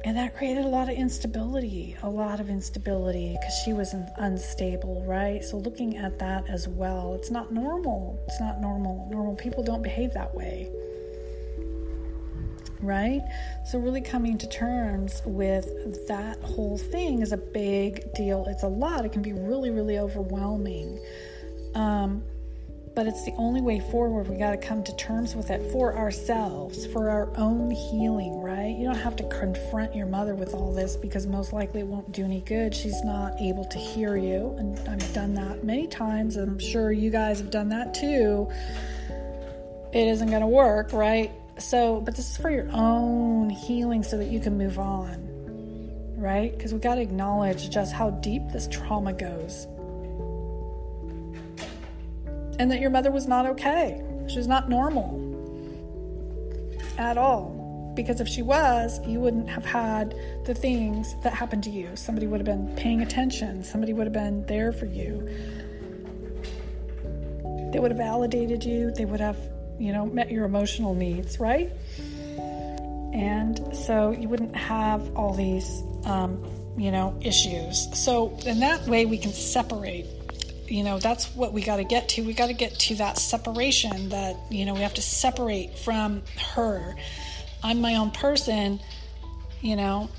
and 0.04 0.16
that 0.18 0.36
created 0.36 0.66
a 0.66 0.68
lot 0.68 0.90
of 0.90 0.96
instability, 0.96 1.96
a 2.04 2.10
lot 2.10 2.40
of 2.40 2.50
instability 2.50 3.38
because 3.40 3.58
she 3.64 3.72
was 3.72 3.96
unstable, 4.18 5.04
right? 5.08 5.44
So 5.44 5.58
looking 5.58 5.98
at 5.98 6.20
that 6.20 6.48
as 6.50 6.68
well, 6.68 7.16
it's 7.16 7.32
not 7.32 7.54
normal. 7.54 8.20
It's 8.28 8.40
not 8.40 8.60
normal. 8.60 9.08
Normal 9.10 9.36
people 9.36 9.64
don't 9.64 9.82
behave 9.82 10.14
that 10.14 10.36
way 10.36 10.70
right? 12.80 13.22
So, 13.66 13.80
really 13.80 14.02
coming 14.02 14.38
to 14.38 14.48
terms 14.48 15.22
with 15.26 16.08
that 16.08 16.40
whole 16.42 16.78
thing 16.78 17.22
is 17.22 17.32
a 17.32 17.38
big 17.38 18.14
deal. 18.14 18.46
It's 18.48 18.64
a 18.64 18.68
lot, 18.68 19.06
it 19.06 19.12
can 19.12 19.22
be 19.22 19.34
really, 19.34 19.70
really 19.70 20.00
overwhelming. 20.00 21.00
Um, 21.74 22.24
but 22.96 23.08
it's 23.08 23.26
the 23.26 23.34
only 23.34 23.62
way 23.62 23.82
forward. 23.82 24.30
We 24.30 24.38
got 24.38 24.52
to 24.52 24.58
come 24.58 24.82
to 24.84 24.96
terms 24.96 25.36
with 25.36 25.50
it 25.50 25.70
for 25.72 25.98
ourselves, 25.98 26.88
for 26.88 27.10
our 27.10 27.30
own 27.38 27.70
healing, 27.70 28.40
right? 28.40 28.74
You 28.74 28.86
don't 28.86 28.96
have 28.96 29.18
to 29.18 29.24
confront 29.28 29.94
your 29.94 30.08
mother 30.08 30.34
with 30.34 30.54
all 30.54 30.74
this 30.74 30.96
because 30.96 31.28
most 31.28 31.52
likely 31.52 31.82
it 31.82 31.88
won't 31.88 32.14
do 32.14 32.24
any 32.24 32.40
good. 32.42 32.74
She's 32.74 33.04
not 33.04 33.40
able 33.42 33.66
to 33.66 33.78
hear 33.78 34.16
you. 34.16 34.56
And 34.58 34.80
I've 34.88 35.14
done 35.14 35.34
that 35.34 35.66
many 35.66 35.88
times, 35.88 36.38
and 36.38 36.50
I'm 36.50 36.60
sure 36.60 36.94
you 36.94 37.10
guys 37.10 37.40
have 37.40 37.52
done 37.52 37.68
that 37.70 37.94
too. 37.94 38.50
It 39.94 40.08
isn't 40.08 40.30
going 40.30 40.42
to 40.42 40.48
work, 40.48 40.94
right? 40.94 41.32
So, 41.58 42.02
but 42.02 42.16
this 42.16 42.30
is 42.30 42.38
for 42.38 42.50
your 42.50 42.70
own 42.72 43.50
healing 43.50 44.04
so 44.04 44.18
that 44.18 44.28
you 44.28 44.40
can 44.40 44.58
move 44.58 44.78
on, 44.78 45.28
right? 46.18 46.52
Because 46.52 46.74
we 46.74 46.80
got 46.80 46.96
to 46.96 47.02
acknowledge 47.02 47.70
just 47.70 47.94
how 47.94 48.10
deep 48.10 48.42
this 48.52 48.68
trauma 48.68 49.14
goes. 49.14 49.66
And 52.60 52.72
that 52.72 52.80
your 52.80 52.90
mother 52.90 53.12
was 53.12 53.28
not 53.28 53.46
okay. 53.48 54.02
She 54.28 54.38
was 54.38 54.48
not 54.48 54.70
normal 54.70 55.22
at 56.98 57.18
all. 57.18 57.94
Because 57.96 58.20
if 58.20 58.28
she 58.28 58.42
was, 58.42 59.00
you 59.08 59.22
wouldn't 59.22 59.50
have 59.50 59.66
had 59.66 60.14
the 60.46 60.54
things 60.54 61.16
that 61.24 61.34
happened 61.34 61.64
to 61.64 61.70
you. 61.70 61.96
Somebody 61.96 62.28
would 62.28 62.42
have 62.42 62.46
been 62.46 62.76
paying 62.76 63.02
attention, 63.02 63.64
somebody 63.64 63.94
would 63.94 64.06
have 64.06 64.14
been 64.14 64.46
there 64.48 64.74
for 64.74 64.86
you. 64.86 65.26
They 67.72 67.80
would 67.80 67.92
have 67.92 67.98
validated 67.98 68.66
you, 68.66 68.92
they 68.92 69.06
would 69.06 69.22
have 69.22 69.38
you 69.80 69.92
know, 69.92 70.06
met 70.06 70.32
your 70.32 70.46
emotional 70.46 70.94
needs, 70.94 71.40
right? 71.40 71.72
And 73.14 73.76
so 73.76 74.12
you 74.12 74.28
wouldn't 74.28 74.56
have 74.56 75.16
all 75.16 75.34
these, 75.34 75.84
um, 76.06 76.44
you 76.78 76.92
know, 76.92 77.18
issues. 77.22 77.88
So 77.98 78.38
in 78.46 78.60
that 78.60 78.86
way, 78.88 79.06
we 79.06 79.18
can 79.18 79.32
separate. 79.32 80.06
You 80.68 80.84
know, 80.84 81.00
that's 81.00 81.34
what 81.36 81.54
we 81.54 81.62
got 81.62 81.78
to 81.78 81.84
get 81.84 82.10
to. 82.10 82.24
We 82.24 82.34
got 82.34 82.48
to 82.48 82.54
get 82.54 82.78
to 82.80 82.96
that 82.96 83.18
separation 83.18 84.10
that, 84.10 84.36
you 84.50 84.66
know, 84.66 84.74
we 84.74 84.82
have 84.82 84.96
to 84.96 85.02
separate 85.02 85.78
from 85.78 86.24
her. 86.56 86.96
I'm 87.64 87.82
my 87.82 87.96
own 87.96 88.12
person, 88.12 88.80
you 89.62 89.76
know, 89.76 90.10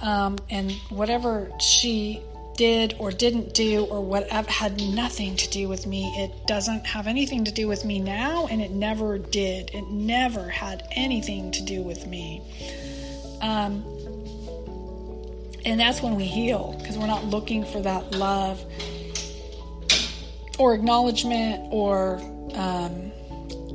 um, 0.00 0.38
and 0.48 0.72
whatever 0.90 1.50
she 1.60 2.22
did 2.56 2.94
or 2.98 3.10
didn't 3.10 3.54
do 3.54 3.84
or 3.86 4.02
whatever 4.02 4.50
had 4.50 4.80
nothing 4.80 5.36
to 5.36 5.50
do 5.50 5.68
with 5.68 5.86
me. 5.86 6.04
It 6.18 6.46
doesn't 6.46 6.86
have 6.86 7.06
anything 7.06 7.44
to 7.44 7.52
do 7.52 7.68
with 7.68 7.84
me 7.84 8.00
now, 8.00 8.46
and 8.46 8.60
it 8.60 8.70
never 8.70 9.18
did. 9.18 9.70
It 9.74 9.88
never 9.90 10.48
had 10.48 10.86
anything 10.92 11.50
to 11.52 11.62
do 11.62 11.82
with 11.82 12.06
me. 12.06 12.42
Um, 13.40 13.84
and 15.64 15.80
that's 15.80 16.00
when 16.00 16.14
we 16.14 16.24
heal 16.24 16.76
because 16.78 16.96
we're 16.96 17.06
not 17.06 17.24
looking 17.24 17.64
for 17.64 17.80
that 17.80 18.12
love 18.12 18.64
or 20.58 20.74
acknowledgement 20.74 21.72
or 21.72 22.20
um, 22.54 23.12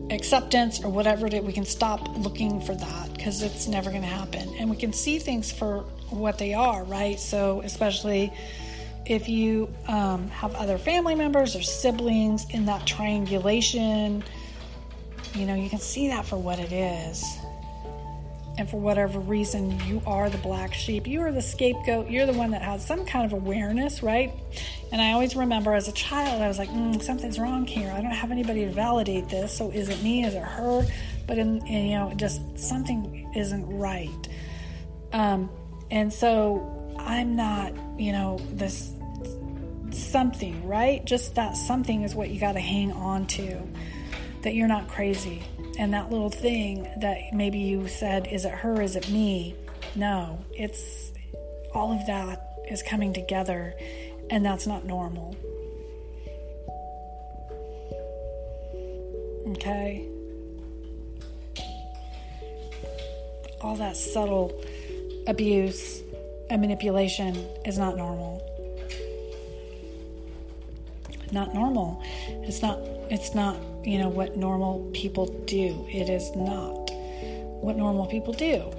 acceptance 0.10 0.84
or 0.84 0.90
whatever 0.90 1.28
it 1.28 1.34
is. 1.34 1.42
We 1.44 1.54
can 1.54 1.66
stop 1.66 2.18
looking 2.18 2.62
for 2.62 2.74
that 2.74 3.14
because 3.14 3.44
it's 3.44 3.68
never 3.68 3.90
going 3.90 4.04
to 4.04 4.08
happen. 4.08 4.56
And 4.58 4.70
we 4.70 4.78
can 4.78 4.94
see 4.94 5.20
things 5.20 5.52
for 5.52 5.80
what 6.10 6.38
they 6.38 6.54
are, 6.54 6.84
right? 6.86 7.20
So, 7.20 7.62
especially 7.62 8.34
if 9.12 9.28
you 9.28 9.68
um, 9.90 10.30
have 10.30 10.56
other 10.56 10.78
family 10.78 11.16
members 11.16 11.54
or 11.54 11.62
siblings 11.62 12.50
in 12.52 12.66
that 12.66 12.88
triangulation, 12.88 14.24
you 15.36 15.46
know, 15.46 15.54
you 15.54 15.70
can 15.70 15.80
see 15.80 16.08
that 16.08 16.24
for 16.24 16.38
what 16.38 16.60
it 16.60 16.72
is. 16.72 17.22
And 18.58 18.70
for 18.70 18.80
whatever 18.80 19.20
reason, 19.20 19.78
you 19.86 20.02
are 20.06 20.30
the 20.30 20.38
black 20.38 20.74
sheep. 20.74 21.08
You 21.08 21.22
are 21.22 21.32
the 21.32 21.42
scapegoat. 21.42 22.10
You're 22.10 22.26
the 22.26 22.34
one 22.34 22.52
that 22.52 22.62
has 22.62 22.86
some 22.86 23.06
kind 23.06 23.26
of 23.26 23.34
awareness, 23.34 24.02
right? 24.02 24.32
And 24.94 25.02
I 25.02 25.12
always 25.12 25.36
remember 25.36 25.74
as 25.74 25.90
a 25.90 25.94
child, 25.94 26.42
I 26.42 26.48
was 26.48 26.58
like, 26.58 26.70
mm, 26.70 27.02
something's 27.02 27.38
wrong 27.38 27.68
here. 27.68 27.92
I 27.92 28.02
don't 28.02 28.12
have 28.12 28.32
anybody 28.32 28.64
to 28.64 28.72
validate 28.72 29.28
this. 29.28 29.58
So 29.58 29.72
is 29.72 29.90
it 29.90 30.02
me? 30.02 30.24
Is 30.24 30.36
it 30.36 30.44
her? 30.44 30.88
But 31.28 31.38
in, 31.38 31.66
in 31.68 31.86
you 31.88 31.98
know, 31.98 32.14
just 32.16 32.42
something 32.58 33.30
isn't 33.36 33.66
right. 33.78 34.30
Um, 35.12 35.50
and 35.90 36.14
so 36.14 36.96
I'm 36.98 37.36
not, 37.36 37.74
you 38.00 38.14
know, 38.14 38.40
this 38.52 38.94
something, 40.12 40.68
right? 40.68 41.04
Just 41.06 41.36
that 41.36 41.56
something 41.56 42.04
is 42.04 42.14
what 42.14 42.30
you 42.30 42.40
got 42.40 42.54
to 42.54 42.60
hang 42.60 42.92
on 42.92 43.26
to 43.28 43.62
that 44.42 44.54
you're 44.54 44.68
not 44.68 44.88
crazy. 44.88 45.44
And 45.78 45.94
that 45.94 46.12
little 46.12 46.30
thing 46.30 46.84
that 47.00 47.34
maybe 47.34 47.60
you 47.60 47.88
said, 47.88 48.28
is 48.28 48.46
it 48.46 48.52
her? 48.52 48.82
Is 48.82 48.96
it 48.96 49.10
me? 49.10 49.56
No, 49.96 50.44
it's 50.52 51.12
all 51.74 51.92
of 51.94 52.06
that 52.08 52.60
is 52.70 52.84
coming 52.84 53.14
together, 53.14 53.74
and 54.30 54.46
that's 54.46 54.68
not 54.68 54.86
normal. 54.86 55.36
Okay? 59.48 60.08
All 63.62 63.76
that 63.76 63.96
subtle 63.96 64.62
abuse 65.28 66.02
and 66.50 66.62
manipulation 66.62 67.36
is 67.66 67.78
not 67.78 67.96
normal. 67.96 68.51
Not 71.32 71.54
normal. 71.54 72.02
It's 72.28 72.62
not 72.62 72.80
it's 73.10 73.36
not, 73.36 73.58
you 73.84 73.98
know, 73.98 74.10
what 74.10 74.38
normal 74.38 74.90
people 74.94 75.26
do. 75.46 75.86
It 75.90 76.10
is 76.10 76.34
not 76.36 76.90
what 77.62 77.76
normal 77.76 78.06
people 78.06 78.34
do. 78.34 78.72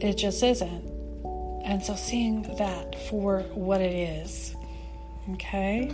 It 0.00 0.16
just 0.16 0.42
isn't. 0.42 0.90
And 1.64 1.82
so 1.84 1.94
seeing 1.94 2.42
that 2.56 2.96
for 3.08 3.40
what 3.54 3.80
it 3.80 3.94
is, 3.94 4.56
okay? 5.34 5.88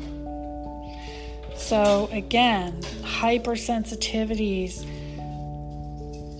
So 1.56 2.08
again, 2.12 2.80
hypersensitivities, 3.02 4.86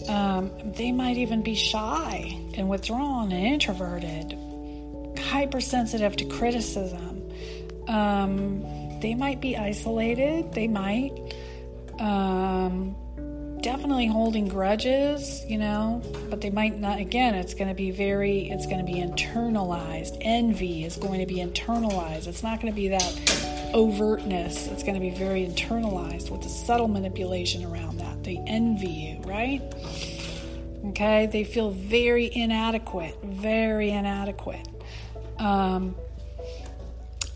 um, 0.09 0.51
they 0.77 0.93
might 0.93 1.17
even 1.17 1.43
be 1.43 1.55
shy 1.55 2.39
and 2.55 2.69
withdrawn 2.69 3.33
and 3.33 3.47
introverted, 3.47 4.39
hypersensitive 5.19 6.17
to 6.17 6.25
criticism. 6.27 7.23
Um, 7.89 9.01
they 9.01 9.15
might 9.15 9.41
be 9.41 9.57
isolated. 9.57 10.53
They 10.53 10.69
might. 10.69 11.13
Um, 11.99 12.95
definitely 13.67 14.07
holding 14.07 14.47
grudges, 14.47 15.45
you 15.49 15.59
know, 15.59 16.01
but 16.31 16.41
they 16.41 16.51
might 16.51 16.79
not. 16.79 17.01
Again, 17.01 17.35
it's 17.35 17.53
going 17.53 17.69
to 17.69 17.75
be 17.75 17.91
very, 17.91 18.49
it's 18.49 18.65
going 18.67 18.79
to 18.79 18.85
be 18.85 19.01
internalized. 19.01 20.17
Envy 20.21 20.85
is 20.85 20.97
going 20.97 21.19
to 21.19 21.27
be 21.27 21.37
internalized. 21.37 22.29
It's 22.29 22.45
not 22.45 22.61
going 22.61 22.73
to 22.73 22.77
be 22.77 22.89
that 22.89 23.46
overtness. 23.77 24.73
It's 24.73 24.83
going 24.83 24.95
to 24.95 25.01
be 25.01 25.11
very 25.11 25.47
internalized 25.47 26.31
with 26.31 26.41
the 26.41 26.49
subtle 26.49 26.89
manipulation 26.89 27.63
around 27.63 27.99
that. 28.01 28.25
They 28.25 28.43
envy 28.47 28.89
you, 28.89 29.21
right? 29.31 29.61
Okay, 30.87 31.27
they 31.27 31.45
feel 31.45 31.73
very 31.73 32.35
inadequate, 32.35 33.23
very 33.23 33.91
inadequate. 33.91 34.67
Um, 35.39 35.95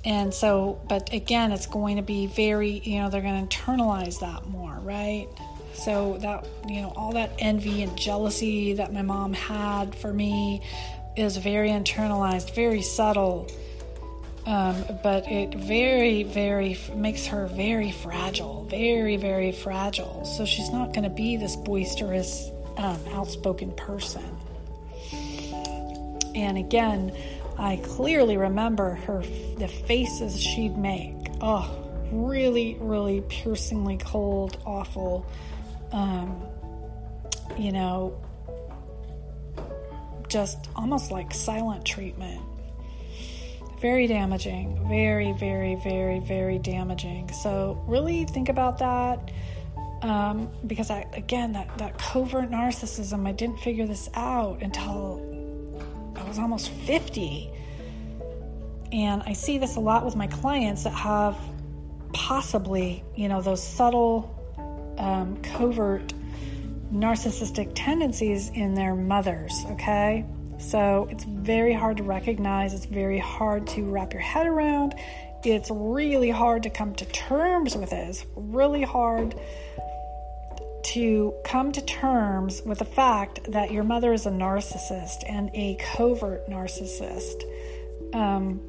and 0.07 0.33
so, 0.33 0.81
but 0.89 1.13
again, 1.13 1.53
it's 1.53 1.67
going 1.67 1.97
to 1.97 2.03
be 2.03 2.27
very, 2.27 2.79
you 2.85 3.01
know, 3.01 3.11
they're 3.11 3.21
going 3.21 3.47
to 3.47 3.59
internalize 3.59 4.21
that 4.21 4.47
more, 4.47 4.79
right? 4.83 5.29
So 5.75 6.17
that, 6.23 6.49
you 6.67 6.81
know, 6.81 6.95
all 6.97 7.13
that 7.13 7.33
envy 7.39 7.83
and 7.83 7.95
jealousy 7.99 8.73
that 8.75 8.95
my 8.95 9.03
mom 9.03 9.35
had 9.35 9.95
for 9.95 10.15
me 10.15 10.63
is 11.17 11.37
very 11.37 11.69
internalized, 11.69 12.55
very 12.55 12.81
subtle. 12.81 13.47
Um, 14.47 14.85
but 15.03 15.31
it 15.31 15.55
very, 15.55 16.23
very 16.23 16.79
makes 16.95 17.27
her 17.27 17.47
very 17.47 17.93
fragile, 17.93 18.65
very, 18.65 19.17
very 19.17 19.53
fragile. 19.53 20.25
So 20.25 20.45
she's 20.45 20.71
not 20.71 20.93
going 20.93 21.05
to 21.05 21.11
be 21.11 21.37
this 21.37 21.57
boisterous, 21.57 22.51
um, 22.77 22.99
outspoken 23.13 23.73
person. 23.73 24.25
And 26.35 26.57
again, 26.57 27.15
I 27.59 27.77
clearly 27.85 28.37
remember 28.37 28.95
her 29.07 29.23
the 29.59 29.69
faces 29.69 30.41
she'd 30.41 30.77
make. 30.77 31.15
Oh, 31.41 31.71
really, 32.11 32.77
really 32.81 33.21
piercingly 33.29 33.99
cold, 33.99 34.57
awful 34.65 35.27
um, 35.93 36.43
you 37.59 37.73
know, 37.73 38.21
just 40.29 40.69
almost 40.77 41.11
like 41.11 41.35
silent 41.35 41.85
treatment. 41.85 42.41
Very 43.81 44.07
damaging, 44.07 44.87
very, 44.89 45.33
very, 45.33 45.75
very, 45.77 46.21
very 46.21 46.59
damaging. 46.59 47.33
So, 47.33 47.83
really 47.87 48.25
think 48.25 48.49
about 48.49 48.79
that. 48.79 49.31
Um, 50.03 50.51
because 50.67 50.91
I, 50.91 51.07
again, 51.13 51.53
that, 51.53 51.77
that 51.79 51.99
covert 51.99 52.51
narcissism, 52.51 53.27
I 53.27 53.33
didn't 53.33 53.59
figure 53.59 53.87
this 53.87 54.09
out 54.15 54.63
until 54.63 55.21
I 56.17 56.27
was 56.27 56.39
almost 56.39 56.71
50. 56.71 57.51
And 58.93 59.23
I 59.25 59.35
see 59.35 59.59
this 59.59 59.77
a 59.77 59.81
lot 59.81 60.05
with 60.05 60.17
my 60.17 60.27
clients 60.27 60.85
that 60.85 60.95
have 60.95 61.39
possibly, 62.13 63.05
you 63.15 63.29
know, 63.29 63.41
those 63.41 63.63
subtle 63.63 64.37
um, 64.99 65.41
covert 65.43 66.13
narcissistic 66.93 67.73
tendencies 67.75 68.51
in 68.51 68.75
their 68.75 68.95
mothers, 68.95 69.65
okay? 69.71 70.25
So 70.61 71.09
it's 71.11 71.25
very 71.25 71.73
hard 71.73 71.97
to 71.97 72.03
recognize, 72.03 72.75
it's 72.75 72.85
very 72.85 73.19
hard 73.19 73.67
to 73.69 73.83
wrap 73.91 74.13
your 74.13 74.23
head 74.23 74.47
around. 74.47 74.95
It's 75.43 75.71
really 75.71 76.31
hard 76.31 76.63
to 76.65 76.71
come 76.71 76.95
to 76.97 77.05
terms 77.07 77.75
with 77.75 77.93
it. 77.93 78.09
It's 78.09 78.27
really 78.37 78.83
hard 78.83 79.35
to 80.83 81.35
come 81.45 81.73
to 81.73 81.81
terms 81.81 82.63
with 82.65 82.79
the 82.79 82.85
fact 82.85 83.51
that 83.53 83.71
your 83.71 83.85
mother 83.85 84.13
is 84.13 84.27
a 84.27 84.31
narcissist 84.31 85.25
and 85.27 85.51
a 85.55 85.77
covert 85.81 86.49
narcissist. 86.49 87.43
Um, 88.15 88.61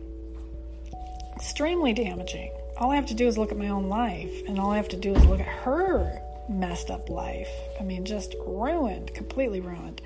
extremely 1.35 1.93
damaging 1.93 2.51
all 2.81 2.89
I 2.89 2.95
have 2.95 3.05
to 3.07 3.13
do 3.13 3.27
is 3.27 3.37
look 3.37 3.51
at 3.51 3.57
my 3.59 3.69
own 3.69 3.89
life, 3.89 4.41
and 4.47 4.59
all 4.59 4.71
I 4.71 4.77
have 4.77 4.89
to 4.89 4.97
do 4.97 5.13
is 5.13 5.23
look 5.25 5.39
at 5.39 5.45
her 5.45 6.19
messed 6.49 6.89
up 6.89 7.09
life. 7.09 7.51
I 7.79 7.83
mean, 7.83 8.05
just 8.05 8.33
ruined, 8.43 9.13
completely 9.13 9.61
ruined. 9.61 10.01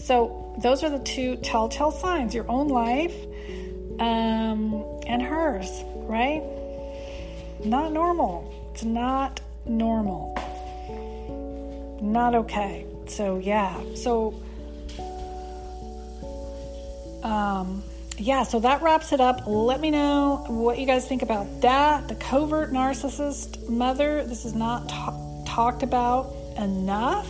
So, 0.00 0.54
those 0.58 0.82
are 0.82 0.90
the 0.90 0.98
two 0.98 1.36
telltale 1.36 1.92
signs 1.92 2.34
your 2.34 2.50
own 2.50 2.68
life 2.68 3.14
um, 3.98 4.84
and 5.06 5.22
hers, 5.22 5.68
right? 5.94 6.42
Not 7.64 7.92
normal. 7.92 8.70
It's 8.72 8.82
not 8.82 9.40
normal. 9.66 10.34
Not 12.00 12.34
okay. 12.34 12.86
So, 13.06 13.38
yeah. 13.38 13.78
So, 13.94 14.42
um, 17.22 17.82
yeah, 18.16 18.44
so 18.44 18.60
that 18.60 18.82
wraps 18.82 19.12
it 19.12 19.20
up. 19.20 19.46
Let 19.46 19.80
me 19.80 19.90
know 19.90 20.44
what 20.48 20.78
you 20.78 20.86
guys 20.86 21.06
think 21.06 21.22
about 21.22 21.60
that. 21.60 22.08
The 22.08 22.14
covert 22.14 22.72
narcissist 22.72 23.68
mother. 23.68 24.24
This 24.24 24.44
is 24.44 24.54
not 24.54 24.88
t- 24.88 25.50
talked 25.50 25.82
about 25.82 26.34
enough 26.56 27.28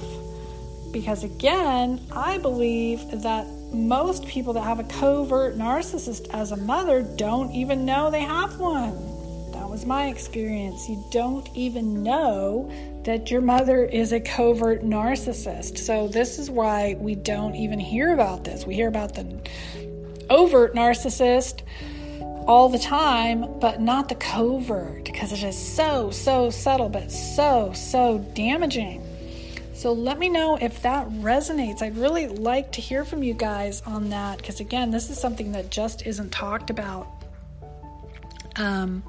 because, 0.92 1.24
again, 1.24 2.00
I 2.12 2.38
believe 2.38 3.22
that 3.22 3.46
most 3.72 4.26
people 4.26 4.52
that 4.54 4.62
have 4.62 4.80
a 4.80 4.84
covert 4.84 5.56
narcissist 5.56 6.28
as 6.30 6.52
a 6.52 6.56
mother 6.56 7.02
don't 7.02 7.52
even 7.52 7.84
know 7.84 8.10
they 8.10 8.22
have 8.22 8.58
one. 8.58 8.94
That 9.52 9.68
was 9.68 9.86
my 9.86 10.08
experience. 10.08 10.88
You 10.88 11.04
don't 11.10 11.48
even 11.54 12.02
know 12.02 12.70
that 13.04 13.30
your 13.30 13.40
mother 13.40 13.84
is 13.84 14.12
a 14.12 14.20
covert 14.20 14.82
narcissist. 14.82 15.78
So, 15.78 16.08
this 16.08 16.38
is 16.38 16.50
why 16.50 16.96
we 16.98 17.14
don't 17.14 17.54
even 17.54 17.78
hear 17.78 18.12
about 18.12 18.44
this. 18.44 18.66
We 18.66 18.74
hear 18.74 18.88
about 18.88 19.14
the 19.14 19.40
overt 20.28 20.74
narcissist 20.74 21.62
all 22.46 22.68
the 22.68 22.78
time, 22.78 23.60
but 23.60 23.80
not 23.80 24.08
the 24.08 24.14
covert 24.16 25.04
because 25.04 25.32
it 25.32 25.42
is 25.44 25.56
so, 25.56 26.10
so 26.10 26.50
subtle, 26.50 26.88
but 26.88 27.12
so, 27.12 27.72
so 27.72 28.18
damaging. 28.34 29.04
So 29.80 29.94
let 29.94 30.18
me 30.18 30.28
know 30.28 30.58
if 30.60 30.82
that 30.82 31.08
resonates. 31.08 31.80
I'd 31.80 31.96
really 31.96 32.28
like 32.28 32.72
to 32.72 32.82
hear 32.82 33.02
from 33.02 33.22
you 33.22 33.32
guys 33.32 33.80
on 33.86 34.10
that 34.10 34.36
because, 34.36 34.60
again, 34.60 34.90
this 34.90 35.08
is 35.08 35.18
something 35.18 35.52
that 35.52 35.70
just 35.70 36.04
isn't 36.04 36.30
talked 36.32 36.68
about. 36.68 37.08
Um, 38.56 39.02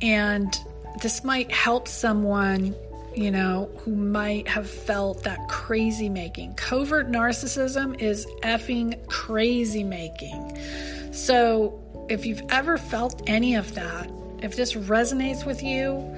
and 0.00 0.58
this 1.02 1.22
might 1.22 1.52
help 1.52 1.86
someone 1.86 2.74
you 3.14 3.30
know, 3.30 3.68
who 3.80 3.94
might 3.94 4.48
have 4.48 4.70
felt 4.70 5.24
that 5.24 5.46
crazy 5.50 6.08
making. 6.08 6.54
Covert 6.54 7.12
narcissism 7.12 8.00
is 8.00 8.24
effing 8.42 9.06
crazy 9.06 9.84
making. 9.84 10.58
So, 11.12 11.78
if 12.08 12.24
you've 12.24 12.40
ever 12.48 12.78
felt 12.78 13.20
any 13.26 13.54
of 13.54 13.74
that, 13.74 14.10
if 14.38 14.56
this 14.56 14.72
resonates 14.72 15.44
with 15.44 15.62
you, 15.62 16.10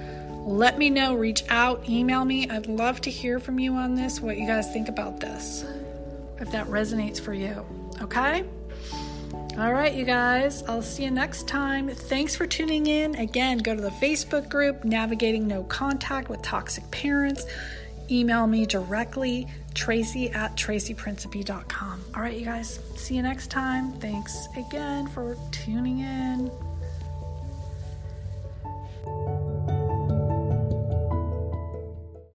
let 0.45 0.79
me 0.79 0.91
know. 0.91 1.15
Reach 1.15 1.45
out, 1.49 1.89
email 1.89 2.25
me. 2.25 2.49
I'd 2.49 2.67
love 2.67 3.01
to 3.03 3.11
hear 3.11 3.39
from 3.39 3.59
you 3.59 3.75
on 3.75 3.95
this, 3.95 4.21
what 4.21 4.37
you 4.37 4.47
guys 4.47 4.71
think 4.73 4.89
about 4.89 5.21
this, 5.21 5.65
if 6.39 6.51
that 6.53 6.67
resonates 6.67 7.21
for 7.21 7.33
you. 7.33 7.65
Okay? 8.03 8.45
All 9.57 9.73
right, 9.73 9.95
you 9.95 10.05
guys, 10.05 10.65
I'll 10.65 10.83
see 10.83 11.05
you 11.05 11.11
next 11.11 11.47
time. 11.47 11.89
Thanks 11.89 12.35
for 12.35 12.47
tuning 12.47 12.87
in. 12.87 13.15
Again, 13.15 13.59
go 13.59 13.75
to 13.75 13.81
the 13.81 13.91
Facebook 13.91 14.49
group, 14.49 14.85
Navigating 14.85 15.47
No 15.47 15.63
Contact 15.65 16.29
with 16.29 16.43
Toxic 16.43 16.89
Parents. 16.91 17.47
Email 18.11 18.47
me 18.47 18.67
directly, 18.67 19.47
tracy 19.73 20.31
at 20.31 20.57
tracyprincipe.com. 20.57 22.05
All 22.15 22.21
right, 22.21 22.37
you 22.37 22.45
guys, 22.45 22.81
see 22.97 23.15
you 23.15 23.23
next 23.23 23.51
time. 23.51 23.93
Thanks 23.93 24.49
again 24.57 25.07
for 25.09 25.37
tuning 25.53 26.01
in. 26.01 26.51